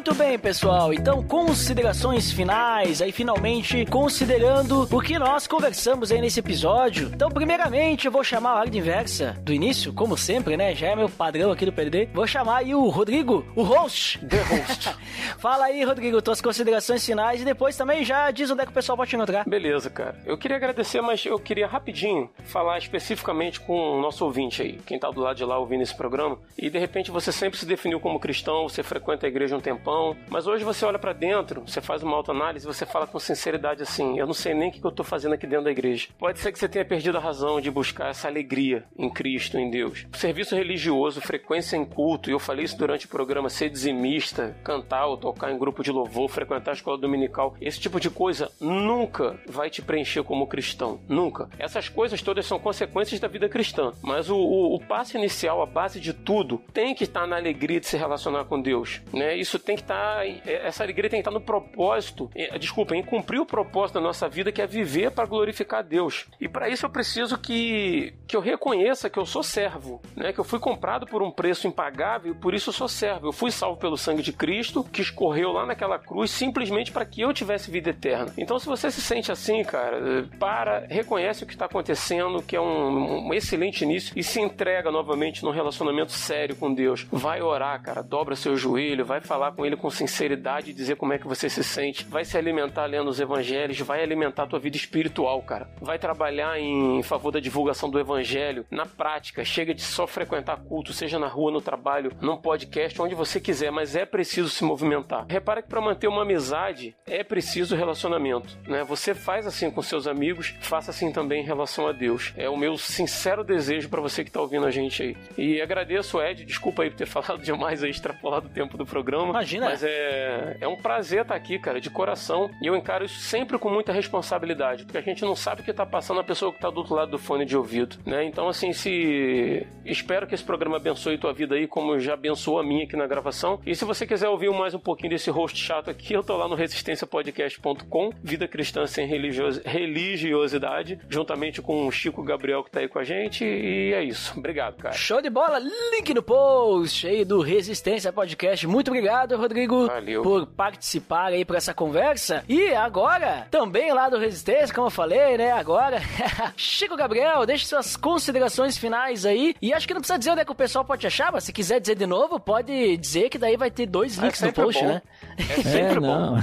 [0.00, 0.94] Muito bem, pessoal.
[0.94, 7.10] Então, considerações finais, aí finalmente considerando o que nós conversamos aí nesse episódio.
[7.12, 10.74] Então, primeiramente, eu vou chamar a ordem inversa do início, como sempre, né?
[10.74, 12.08] Já é meu padrão aqui do PDD.
[12.14, 14.18] Vou chamar aí o Rodrigo, o host.
[14.20, 14.96] The host.
[15.36, 18.74] Fala aí, Rodrigo, tuas considerações finais e depois também já diz onde é que o
[18.74, 19.44] pessoal pode te encontrar.
[19.46, 20.18] Beleza, cara.
[20.24, 24.98] Eu queria agradecer, mas eu queria rapidinho falar especificamente com o nosso ouvinte aí, quem
[24.98, 26.38] tá do lado de lá ouvindo esse programa.
[26.56, 29.89] E de repente você sempre se definiu como cristão, você frequenta a igreja um tempão,
[30.28, 34.18] mas hoje você olha para dentro, você faz uma autoanálise, você fala com sinceridade assim:
[34.18, 36.08] eu não sei nem o que eu tô fazendo aqui dentro da igreja.
[36.18, 39.70] Pode ser que você tenha perdido a razão de buscar essa alegria em Cristo, em
[39.70, 40.06] Deus.
[40.12, 45.06] Serviço religioso, frequência em culto, e eu falei isso durante o programa, ser dizimista, cantar
[45.06, 49.38] ou tocar em grupo de louvor, frequentar a escola dominical, esse tipo de coisa nunca
[49.46, 51.00] vai te preencher como cristão.
[51.08, 51.48] Nunca.
[51.58, 53.92] Essas coisas todas são consequências da vida cristã.
[54.02, 57.80] Mas o, o, o passo inicial, a base de tudo, tem que estar na alegria
[57.80, 59.00] de se relacionar com Deus.
[59.12, 59.36] Né?
[59.36, 60.26] Isso tem que estar.
[60.46, 62.30] Essa alegria tem que estar no propósito.
[62.58, 66.26] Desculpa, em cumprir o propósito da nossa vida, que é viver para glorificar Deus.
[66.40, 70.32] E para isso eu preciso que, que eu reconheça que eu sou servo, né?
[70.32, 73.28] que eu fui comprado por um preço impagável e por isso eu sou servo.
[73.28, 77.20] Eu fui salvo pelo sangue de Cristo, que escorreu lá naquela cruz simplesmente para que
[77.20, 78.32] eu tivesse vida eterna.
[78.36, 82.60] Então, se você se sente assim, cara, para, reconhece o que está acontecendo, que é
[82.60, 87.06] um, um, excelente início, e se entrega novamente num relacionamento sério com Deus.
[87.10, 91.18] Vai orar, cara, dobra seu joelho, vai falar com Ele com sinceridade dizer como é
[91.18, 92.04] que você se sente.
[92.04, 95.68] Vai se alimentar lendo os evangelhos, vai alimentar a tua vida espiritual, cara.
[95.80, 99.44] Vai trabalhar em favor da divulgação do evangelho na prática.
[99.44, 103.70] Chega de só frequentar culto, seja na rua, no trabalho, num podcast, onde você quiser,
[103.70, 105.26] mas é preciso se movimentar.
[105.28, 108.84] Repara que para manter uma amizade é preciso relacionamento, né?
[108.84, 112.32] Você faz assim com seus amigos, faça assim também em relação a Deus.
[112.36, 115.16] É o meu sincero desejo para você que tá ouvindo a gente aí.
[115.36, 119.38] E agradeço, Ed, desculpa aí por ter falado demais aí, extrapolado o tempo do programa.
[119.56, 119.66] Imagina.
[119.66, 122.50] Mas é, é um prazer estar aqui, cara, de coração.
[122.62, 125.72] E eu encaro isso sempre com muita responsabilidade, porque a gente não sabe o que
[125.72, 128.24] tá passando a pessoa que tá do outro lado do fone de ouvido, né?
[128.24, 129.66] Então, assim, se.
[129.84, 133.06] Espero que esse programa abençoe tua vida aí, como já abençoou a minha aqui na
[133.06, 133.60] gravação.
[133.66, 136.46] E se você quiser ouvir mais um pouquinho desse host chato aqui, eu tô lá
[136.46, 139.60] no resistenciapodcast.com, Vida Cristã Sem Religios...
[139.64, 143.44] Religiosidade, juntamente com o Chico Gabriel que tá aí com a gente.
[143.44, 144.34] E é isso.
[144.36, 144.94] Obrigado, cara.
[144.94, 145.58] Show de bola!
[145.58, 148.66] Link no post aí do Resistência Podcast.
[148.66, 150.22] Muito obrigado, Rodrigo, Valeu.
[150.22, 152.44] por participar aí por essa conversa.
[152.48, 155.50] E agora, também lá do Resistência, como eu falei, né?
[155.52, 156.00] Agora,
[156.56, 159.54] Chico Gabriel, deixe suas considerações finais aí.
[159.60, 161.44] E acho que não precisa dizer onde é que o pessoal pode te achar, mas
[161.44, 164.52] se quiser dizer de novo, pode dizer que daí vai ter dois É links no
[164.52, 164.88] post, bom.
[164.88, 165.02] né?
[165.38, 166.36] É sempre É, bom.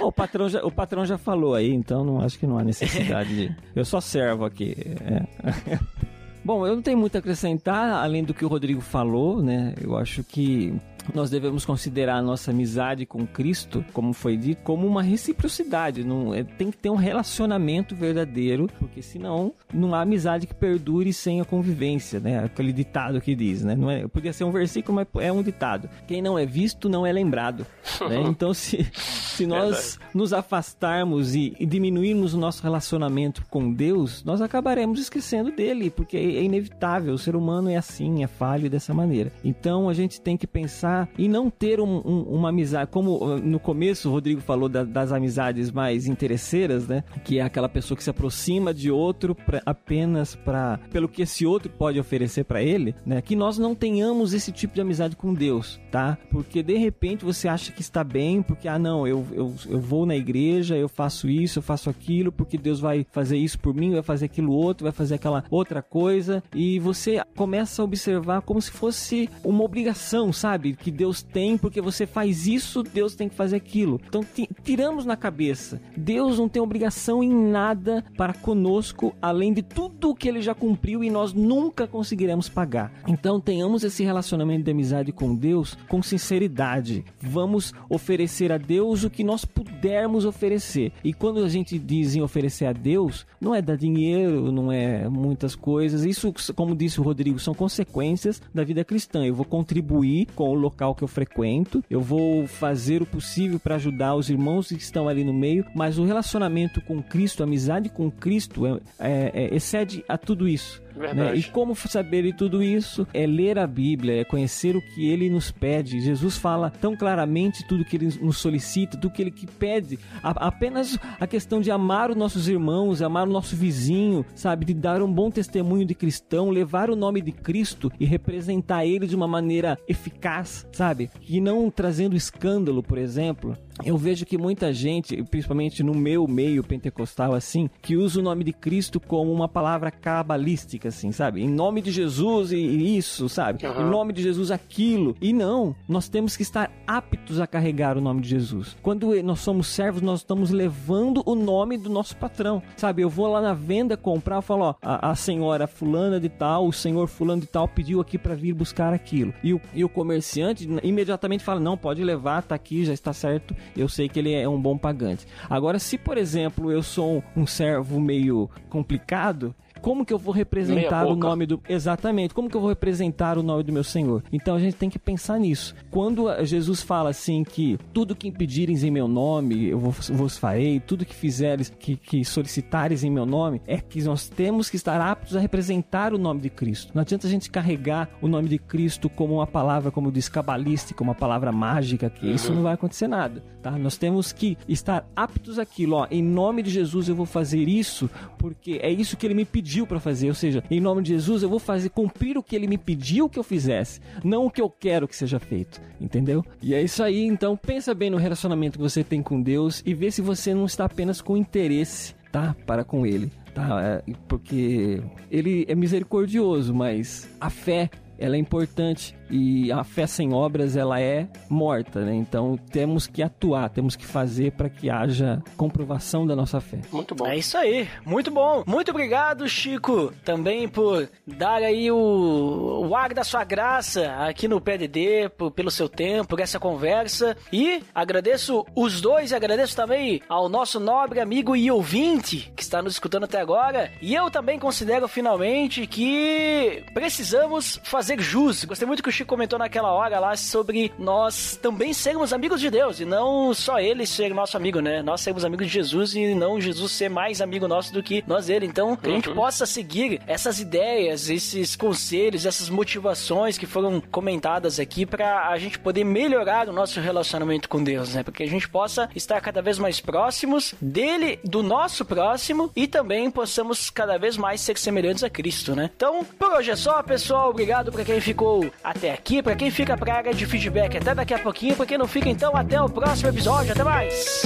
[0.06, 3.34] o, patrão já, o patrão já falou aí, então não acho que não há necessidade
[3.34, 3.56] de.
[3.74, 4.76] Eu só servo aqui.
[5.04, 5.78] é.
[6.44, 9.74] Bom, eu não tenho muito a acrescentar, além do que o Rodrigo falou, né?
[9.80, 10.74] Eu acho que
[11.14, 16.04] nós devemos considerar a nossa amizade com Cristo, como foi dito, como uma reciprocidade.
[16.04, 21.12] Não, é, tem que ter um relacionamento verdadeiro, porque senão não há amizade que perdure
[21.12, 22.44] sem a convivência, né?
[22.44, 23.74] Aquele ditado que diz, né?
[23.74, 25.88] Não é, podia ser um versículo, mas é um ditado.
[26.06, 27.66] Quem não é visto não é lembrado.
[28.08, 28.22] né?
[28.32, 34.40] Então, se, se nós nos afastarmos e, e diminuirmos o nosso relacionamento com Deus, nós
[34.40, 37.14] acabaremos esquecendo dele, porque é inevitável.
[37.14, 39.32] O ser humano é assim, é falho dessa maneira.
[39.44, 43.38] Então, a gente tem que pensar e não ter um- um- uma amizade, como uh,
[43.38, 47.04] no começo o Rodrigo falou da- das amizades mais interesseiras, né?
[47.24, 51.44] Que é aquela pessoa que se aproxima de outro pra- apenas para pelo que esse
[51.46, 53.20] outro pode oferecer para ele, né?
[53.22, 56.16] Que nós não tenhamos esse tipo de amizade com Deus, tá?
[56.30, 60.06] Porque de repente você acha que está bem, porque ah não, eu, eu, eu vou
[60.06, 63.92] na igreja, eu faço isso, eu faço aquilo, porque Deus vai fazer isso por mim,
[63.92, 68.60] vai fazer aquilo outro, vai fazer aquela outra coisa, e você começa a observar como
[68.60, 70.74] se fosse uma obrigação, sabe?
[70.82, 74.00] Que Deus tem, porque você faz isso, Deus tem que fazer aquilo.
[74.06, 79.62] Então ti- tiramos na cabeça, Deus não tem obrigação em nada para conosco, além de
[79.62, 82.92] tudo o que ele já cumpriu e nós nunca conseguiremos pagar.
[83.06, 87.04] Então tenhamos esse relacionamento de amizade com Deus com sinceridade.
[87.20, 90.92] Vamos oferecer a Deus o que nós pudermos oferecer.
[91.04, 95.08] E quando a gente diz em oferecer a Deus, não é dar dinheiro, não é
[95.08, 96.04] muitas coisas.
[96.04, 99.24] Isso, como disse o Rodrigo, são consequências da vida cristã.
[99.24, 103.76] Eu vou contribuir com o local que eu frequento, eu vou fazer o possível para
[103.76, 107.88] ajudar os irmãos que estão ali no meio, mas o relacionamento com Cristo, a amizade
[107.88, 110.81] com Cristo, é- é- é- excede a tudo isso.
[110.96, 111.36] Né?
[111.36, 113.06] E como saber de tudo isso?
[113.12, 116.00] É ler a Bíblia, é conhecer o que ele nos pede.
[116.00, 119.98] Jesus fala tão claramente tudo que ele nos solicita, tudo que ele que pede.
[120.22, 124.64] A- apenas a questão de amar os nossos irmãos, amar o nosso vizinho, sabe?
[124.66, 129.06] De dar um bom testemunho de cristão, levar o nome de Cristo e representar ele
[129.06, 131.10] de uma maneira eficaz, sabe?
[131.28, 133.56] E não trazendo escândalo, por exemplo.
[133.84, 138.44] Eu vejo que muita gente, principalmente no meu meio pentecostal, assim, que usa o nome
[138.44, 141.42] de Cristo como uma palavra cabalística, assim, sabe?
[141.42, 143.64] Em nome de Jesus e isso, sabe?
[143.64, 143.82] Aham.
[143.82, 145.16] Em nome de Jesus aquilo.
[145.20, 148.76] E não, nós temos que estar aptos a carregar o nome de Jesus.
[148.82, 153.02] Quando nós somos servos, nós estamos levando o nome do nosso patrão, sabe?
[153.02, 156.66] Eu vou lá na venda comprar, eu falo, ó, a, a senhora fulana de tal,
[156.66, 159.32] o senhor fulano de tal pediu aqui para vir buscar aquilo.
[159.42, 163.54] E o, e o comerciante imediatamente fala, não, pode levar, tá aqui, já está certo,
[163.76, 165.26] eu sei que ele é um bom pagante.
[165.48, 171.04] Agora, se por exemplo eu sou um servo meio complicado, como que eu vou representar
[171.06, 171.60] o nome do.
[171.68, 174.22] Exatamente, como que eu vou representar o nome do meu Senhor?
[174.32, 175.74] Então a gente tem que pensar nisso.
[175.90, 181.04] Quando Jesus fala assim que tudo que impedirem em meu nome, eu vos, farei, tudo
[181.04, 185.36] que fizeres, que, que solicitares em meu nome, é que nós temos que estar aptos
[185.36, 186.92] a representar o nome de Cristo.
[186.94, 191.02] Não adianta a gente carregar o nome de Cristo como uma palavra, como diz cabalística,
[191.02, 193.72] uma palavra mágica, que isso não vai acontecer nada, tá?
[193.72, 198.08] Nós temos que estar aptos àquilo, ó, em nome de Jesus eu vou fazer isso,
[198.38, 201.42] porque é isso que ele me pediu para fazer, ou seja, em nome de Jesus
[201.42, 204.60] eu vou fazer cumprir o que ele me pediu que eu fizesse, não o que
[204.60, 206.44] eu quero que seja feito, entendeu?
[206.60, 209.94] E é isso aí, então pensa bem no relacionamento que você tem com Deus e
[209.94, 212.54] vê se você não está apenas com interesse, tá?
[212.66, 213.30] Para com ele.
[213.54, 220.06] Tá, É, porque ele é misericordioso, mas a fé ela é importante e a fé
[220.06, 222.14] sem obras ela é morta, né?
[222.14, 226.78] Então temos que atuar, temos que fazer para que haja comprovação da nossa fé.
[226.92, 227.26] Muito bom.
[227.26, 228.62] É isso aí, muito bom.
[228.66, 234.60] Muito obrigado, Chico, também por dar aí o, o ar da sua graça aqui no
[234.60, 237.36] PDD, por- pelo seu tempo, por essa conversa.
[237.52, 242.92] E agradeço os dois, agradeço também ao nosso nobre amigo e ouvinte que está nos
[242.92, 243.90] escutando até agora.
[244.02, 248.64] E eu também considero finalmente que precisamos fazer jus.
[248.64, 252.70] Gostei muito que o Chico comentou naquela hora lá sobre nós também sermos amigos de
[252.70, 255.02] Deus e não só ele ser nosso amigo, né?
[255.02, 258.46] Nós sermos amigos de Jesus e não Jesus ser mais amigo nosso do que nós
[258.46, 258.66] dele.
[258.66, 264.78] Então, que a gente possa seguir essas ideias, esses conselhos, essas motivações que foram comentadas
[264.78, 268.22] aqui pra a gente poder melhorar o nosso relacionamento com Deus, né?
[268.22, 273.30] Porque a gente possa estar cada vez mais próximos dele, do nosso próximo e também
[273.30, 275.90] possamos cada vez mais ser semelhantes a Cristo, né?
[275.96, 277.50] Então, por hoje é só, pessoal.
[277.50, 281.34] Obrigado pra quem ficou até aqui, pra quem fica pra área de feedback até daqui
[281.34, 283.72] a pouquinho, pra quem não fica, então até o próximo episódio.
[283.72, 284.42] Até mais!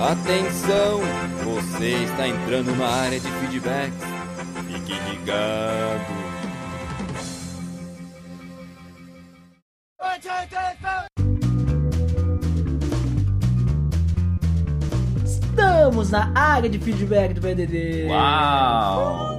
[0.00, 1.00] Atenção!
[1.44, 3.96] Você está entrando na área de feedbacks.
[4.66, 6.24] Fique ligado.
[15.64, 18.06] Estamos na área de feedback do PDD.
[18.08, 19.34] Uau!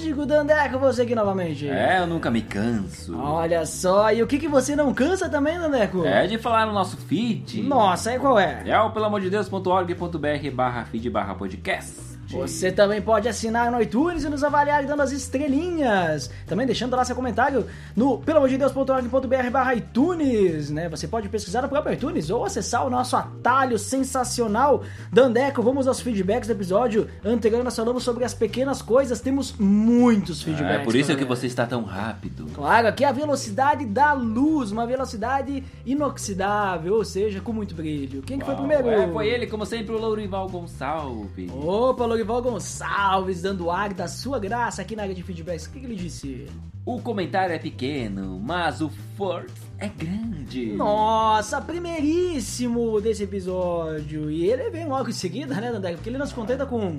[0.00, 1.68] Digo Dandeco, você aqui novamente.
[1.68, 3.18] É, eu nunca me canso.
[3.18, 6.04] Olha só, e o que, que você não cansa também, Dandeco?
[6.06, 7.62] É de falar no nosso feed.
[7.62, 8.62] Nossa, aí qual é?
[8.64, 12.19] É o pelamordedeus.org.br barra feed barra podcast.
[12.30, 16.30] Você também pode assinar no iTunes e nos avaliar dando as estrelinhas.
[16.46, 17.66] Também deixando lá seu comentário
[17.96, 20.88] no pelamordedeus.org.br barra iTunes, né?
[20.88, 24.82] Você pode pesquisar no próprio iTunes ou acessar o nosso atalho sensacional.
[25.12, 27.64] Dandeco, vamos aos feedbacks do episódio anterior.
[27.64, 29.20] Nós falamos sobre as pequenas coisas.
[29.20, 30.84] Temos muitos É feedbacks.
[30.84, 32.46] por isso que você está tão rápido.
[32.54, 38.22] Claro, aqui é a velocidade da luz, uma velocidade inoxidável, ou seja, com muito brilho.
[38.22, 38.88] Quem que foi primeiro?
[38.88, 41.50] É, foi ele, como sempre, o Lourival Gonçalves.
[41.52, 45.66] Opa, Lourival Gonçalves, dando ar da sua graça aqui na área de feedbacks.
[45.66, 46.46] O que, que ele disse?
[46.84, 50.72] O comentário é pequeno, mas o force é grande.
[50.72, 54.30] Nossa, primeiríssimo desse episódio.
[54.30, 55.92] E ele vem logo em seguida, né, Dandé?
[55.92, 56.98] Porque ele não se contenta com.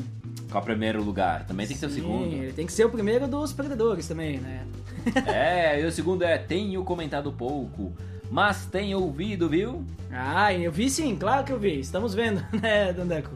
[0.49, 1.45] Qual é o primeiro lugar?
[1.45, 2.33] Também tem que ser o Sim, segundo.
[2.33, 4.65] Ele tem que ser o primeiro dos perdedores também, né?
[5.25, 7.91] É, e o segundo é tenho comentado pouco,
[8.29, 9.83] mas tenho ouvido, viu?
[10.11, 11.79] Ah, eu vi sim, claro que eu vi.
[11.79, 13.35] Estamos vendo, né, Dandeco?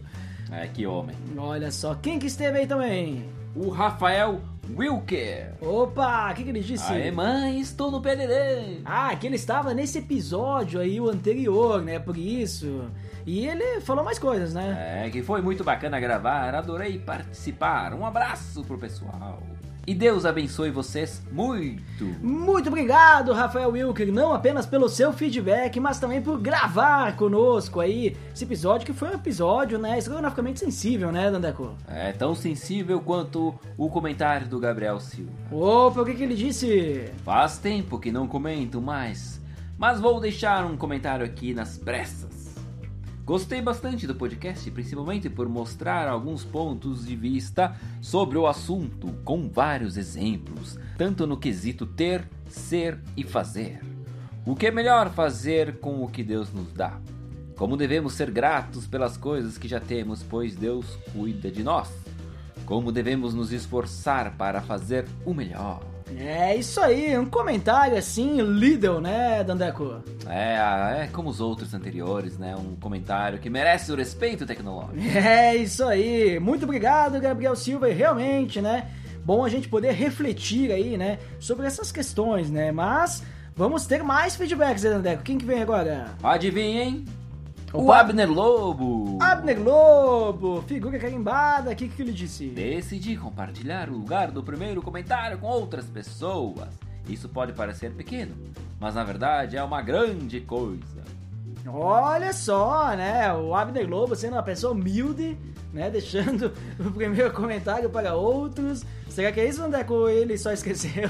[0.52, 1.16] É, que homem.
[1.38, 3.26] Olha só, quem que esteve aí também?
[3.56, 4.42] O Rafael
[4.76, 5.54] Wilker.
[5.62, 6.92] Opa, o que, que ele disse?
[6.92, 8.82] Aê, mãe, estou no PDD.
[8.84, 12.00] Ah, que ele estava nesse episódio aí, o anterior, né?
[12.00, 12.90] Por isso.
[13.26, 15.06] E ele falou mais coisas, né?
[15.06, 17.94] É, que foi muito bacana gravar, adorei participar.
[17.94, 19.42] Um abraço pro pessoal.
[19.88, 22.04] E Deus abençoe vocês muito.
[22.20, 28.18] Muito obrigado, Rafael Wilker, não apenas pelo seu feedback, mas também por gravar conosco aí
[28.34, 31.76] esse episódio, que foi um episódio, né, estrogonoficamente sensível, né, Dandeco?
[31.88, 35.32] É tão sensível quanto o comentário do Gabriel Silva.
[35.52, 37.12] Opa, o que, que ele disse?
[37.24, 39.40] Faz tempo que não comento mais,
[39.78, 42.35] mas vou deixar um comentário aqui nas pressas.
[43.26, 49.50] Gostei bastante do podcast, principalmente por mostrar alguns pontos de vista sobre o assunto, com
[49.50, 53.82] vários exemplos, tanto no quesito ter, ser e fazer.
[54.46, 57.02] O que é melhor fazer com o que Deus nos dá?
[57.56, 61.92] Como devemos ser gratos pelas coisas que já temos, pois Deus cuida de nós?
[62.64, 65.95] Como devemos nos esforçar para fazer o melhor?
[66.18, 70.02] É isso aí, um comentário assim, Lidl, né, Dandeco?
[70.28, 72.56] É, é como os outros anteriores, né?
[72.56, 74.96] Um comentário que merece o respeito tecnológico.
[75.16, 78.90] É isso aí, muito obrigado, Gabriel Silva, e realmente, né?
[79.24, 82.72] Bom a gente poder refletir aí, né, sobre essas questões, né?
[82.72, 83.24] Mas
[83.56, 85.24] vamos ter mais feedbacks, né, Dandeco.
[85.24, 86.14] Quem que vem agora?
[86.22, 87.06] Adivinha, hein?
[87.76, 89.18] O, O Abner Lobo!
[89.22, 92.48] Abner Lobo, figura carimbada, o que, que ele disse?
[92.48, 96.70] Decidi compartilhar o lugar do primeiro comentário com outras pessoas.
[97.08, 98.36] Isso pode parecer pequeno,
[98.80, 101.04] mas na verdade é uma grande coisa.
[101.68, 103.34] Olha só, né?
[103.34, 105.38] O Abner Lobo sendo uma pessoa humilde,
[105.76, 105.90] né?
[105.92, 108.84] Deixando o primeiro comentário para outros.
[109.10, 109.94] Será que é isso, Dandeco?
[109.94, 111.10] ou Ele só esqueceu.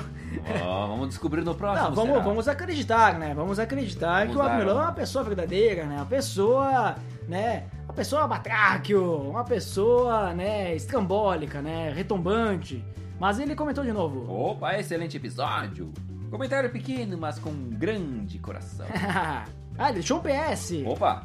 [0.63, 1.89] Ó, vamos descobrir no próximo.
[1.89, 2.23] Não, vamos, será?
[2.23, 3.33] vamos acreditar, né?
[3.33, 5.95] Vamos acreditar Vamos que o Lobo é uma- uma pessoa verdadeira, né?
[5.95, 6.95] Uma pessoa,
[7.27, 7.63] né?
[7.85, 10.75] Uma pessoa batráquio, uma pessoa, né?
[10.75, 11.91] Estrambólica, né?
[11.95, 12.83] Retombante.
[13.19, 14.29] Mas ele comentou de novo.
[14.29, 15.93] Opa, excelente episódio!
[16.29, 18.85] Comentário pequeno, mas com um grande coração.
[18.91, 19.45] ah,
[19.85, 20.83] ele deixou um PS.
[20.85, 21.23] Opa!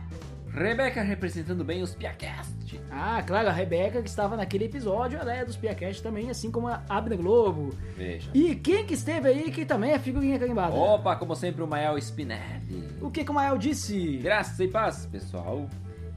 [0.52, 2.80] Rebeca representando bem os Piacast.
[2.90, 6.66] Ah, claro, a Rebeca que estava naquele episódio, ela é dos Piacast também, assim como
[6.68, 7.70] a Abner Globo.
[7.96, 8.30] Veja.
[8.34, 10.74] E quem que esteve aí que também é figurinha carimbada?
[10.74, 12.88] Opa, como sempre, o Mael Spinelli.
[13.00, 14.18] O que que o Mael disse?
[14.18, 15.68] Graça e paz, pessoal.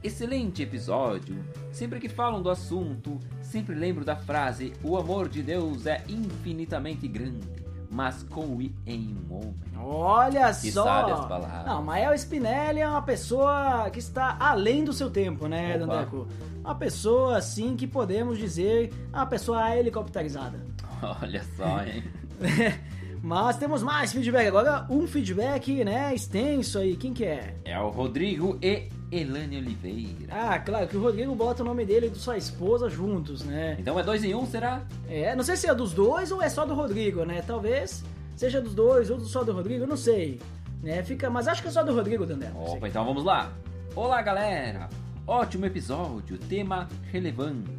[0.02, 1.42] Excelente episódio.
[1.72, 7.08] Sempre que falam do assunto, sempre lembro da frase: O amor de Deus é infinitamente
[7.08, 7.48] grande,
[7.90, 9.54] mas com I em um homem.
[9.78, 10.84] Olha Que só!
[10.84, 11.66] sábias palavras.
[11.66, 15.86] Não, Mael Spinelli é uma pessoa que está além do seu tempo, né, Opa.
[15.86, 16.26] Dandeco?
[16.60, 20.60] Uma pessoa, assim, que podemos dizer, uma pessoa helicopterizada.
[21.22, 22.02] Olha só, hein?
[23.22, 24.46] Mas temos mais feedback.
[24.48, 26.94] Agora, um feedback, né, extenso aí.
[26.96, 27.56] Quem que é?
[27.64, 30.26] É o Rodrigo e Elane Oliveira.
[30.30, 33.76] Ah, claro, que o Rodrigo bota o nome dele e de sua esposa juntos, né?
[33.78, 34.82] Então é dois em um, será?
[35.08, 37.42] É, não sei se é dos dois ou é só do Rodrigo, né?
[37.46, 38.02] Talvez
[38.34, 40.40] seja dos dois ou só do Rodrigo, não sei.
[40.82, 41.02] Né?
[41.04, 42.46] Fica, mas acho que é só do Rodrigo, Dandé.
[42.46, 42.76] sei.
[42.76, 43.52] Opa, então vamos lá.
[43.94, 44.88] Olá, galera.
[45.26, 47.70] Ótimo episódio, tema relevante.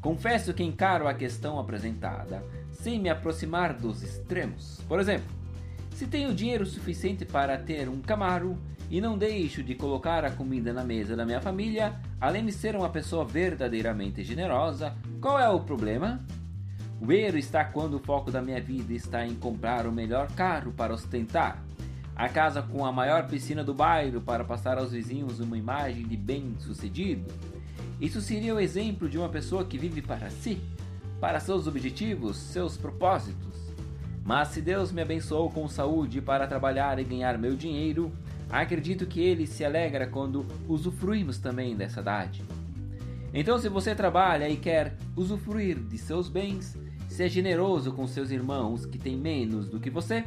[0.00, 4.80] Confesso que encaro a questão apresentada sem me aproximar dos extremos.
[4.86, 5.26] Por exemplo,
[5.94, 8.58] se tenho dinheiro suficiente para ter um Camaro
[8.92, 12.76] e não deixo de colocar a comida na mesa da minha família, além de ser
[12.76, 16.22] uma pessoa verdadeiramente generosa, qual é o problema?
[17.00, 20.72] O erro está quando o foco da minha vida está em comprar o melhor carro
[20.72, 21.64] para ostentar,
[22.14, 26.16] a casa com a maior piscina do bairro para passar aos vizinhos uma imagem de
[26.18, 27.32] bem-sucedido.
[27.98, 30.60] Isso seria o exemplo de uma pessoa que vive para si,
[31.18, 33.56] para seus objetivos, seus propósitos.
[34.22, 38.12] Mas se Deus me abençoou com saúde para trabalhar e ganhar meu dinheiro,
[38.52, 42.52] acredito que Ele se alegra quando usufruímos também dessa dádiva.
[43.32, 46.76] Então, se você trabalha e quer usufruir de seus bens,
[47.08, 50.24] seja generoso com seus irmãos que têm menos do que você,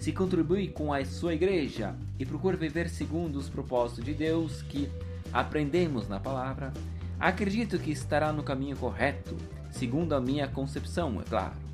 [0.00, 4.88] se contribui com a sua igreja e procure viver segundo os propósitos de Deus que
[5.32, 6.72] aprendemos na palavra,
[7.18, 9.36] acredito que estará no caminho correto,
[9.70, 11.67] segundo a minha concepção, é claro.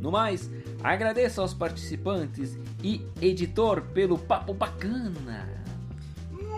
[0.00, 0.50] No mais,
[0.82, 5.58] agradeço aos participantes e editor pelo papo bacana.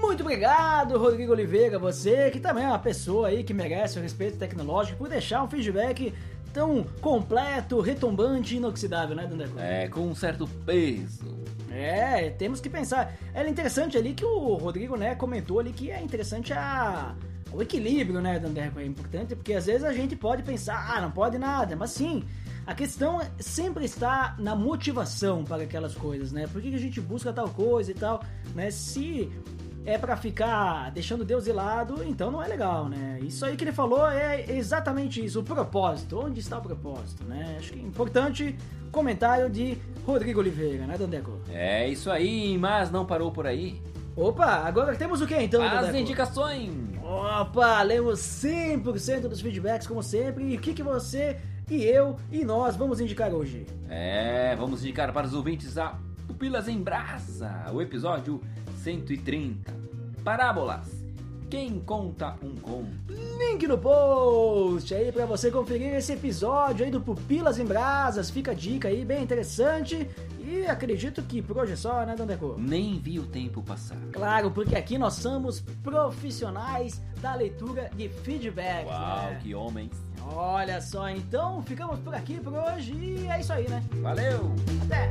[0.01, 4.39] Muito obrigado, Rodrigo Oliveira, você que também é uma pessoa aí que merece o respeito
[4.39, 6.15] tecnológico por deixar um feedback
[6.53, 9.59] tão completo, retumbante e inoxidável, né, Dandeco?
[9.59, 11.39] É, com um certo peso.
[11.71, 13.15] É, temos que pensar.
[13.33, 17.15] Era interessante ali que o Rodrigo, né, comentou ali que é interessante a
[17.53, 21.11] o equilíbrio, né, Dandeco, é importante, porque às vezes a gente pode pensar, ah, não
[21.11, 22.23] pode nada, mas sim,
[22.71, 26.47] a questão sempre está na motivação para aquelas coisas, né?
[26.47, 28.23] Por que que a gente busca tal coisa e tal,
[28.55, 28.71] né?
[28.71, 29.29] Se
[29.85, 33.19] é pra ficar deixando Deus de lado, então não é legal, né?
[33.23, 36.21] Isso aí que ele falou é exatamente isso, o propósito.
[36.21, 37.57] Onde está o propósito, né?
[37.59, 38.57] Acho que é importante
[38.93, 41.41] comentário de Rodrigo Oliveira, né, Dandeco?
[41.51, 43.83] É isso aí, mas não parou por aí.
[44.15, 45.97] Opa, agora temos o que então, As Dandeco?
[45.97, 46.71] indicações.
[47.03, 50.45] Opa, lemos 100% dos feedbacks, como sempre.
[50.45, 51.37] E o que, que você
[51.71, 53.67] e eu e nós vamos indicar hoje.
[53.89, 55.97] É, vamos indicar para os ouvintes a
[56.27, 58.41] Pupilas em Brasa, o episódio
[58.83, 59.73] 130.
[60.25, 61.01] Parábolas.
[61.49, 63.13] Quem conta um conto?
[63.39, 68.31] Link no post aí pra você conferir esse episódio aí do Pupilas em Brasas.
[68.31, 70.09] Fica a dica aí, bem interessante.
[70.39, 72.55] E acredito que por hoje é só, né, Dandeco?
[72.57, 73.99] Nem vi o tempo passar.
[74.13, 78.87] Claro, porque aqui nós somos profissionais da leitura de feedback.
[78.87, 79.39] Uau, né?
[79.43, 80.10] que homens.
[80.23, 83.83] Olha só, então ficamos por aqui por hoje e é isso aí, né?
[84.03, 84.55] Valeu!
[84.85, 85.11] Até!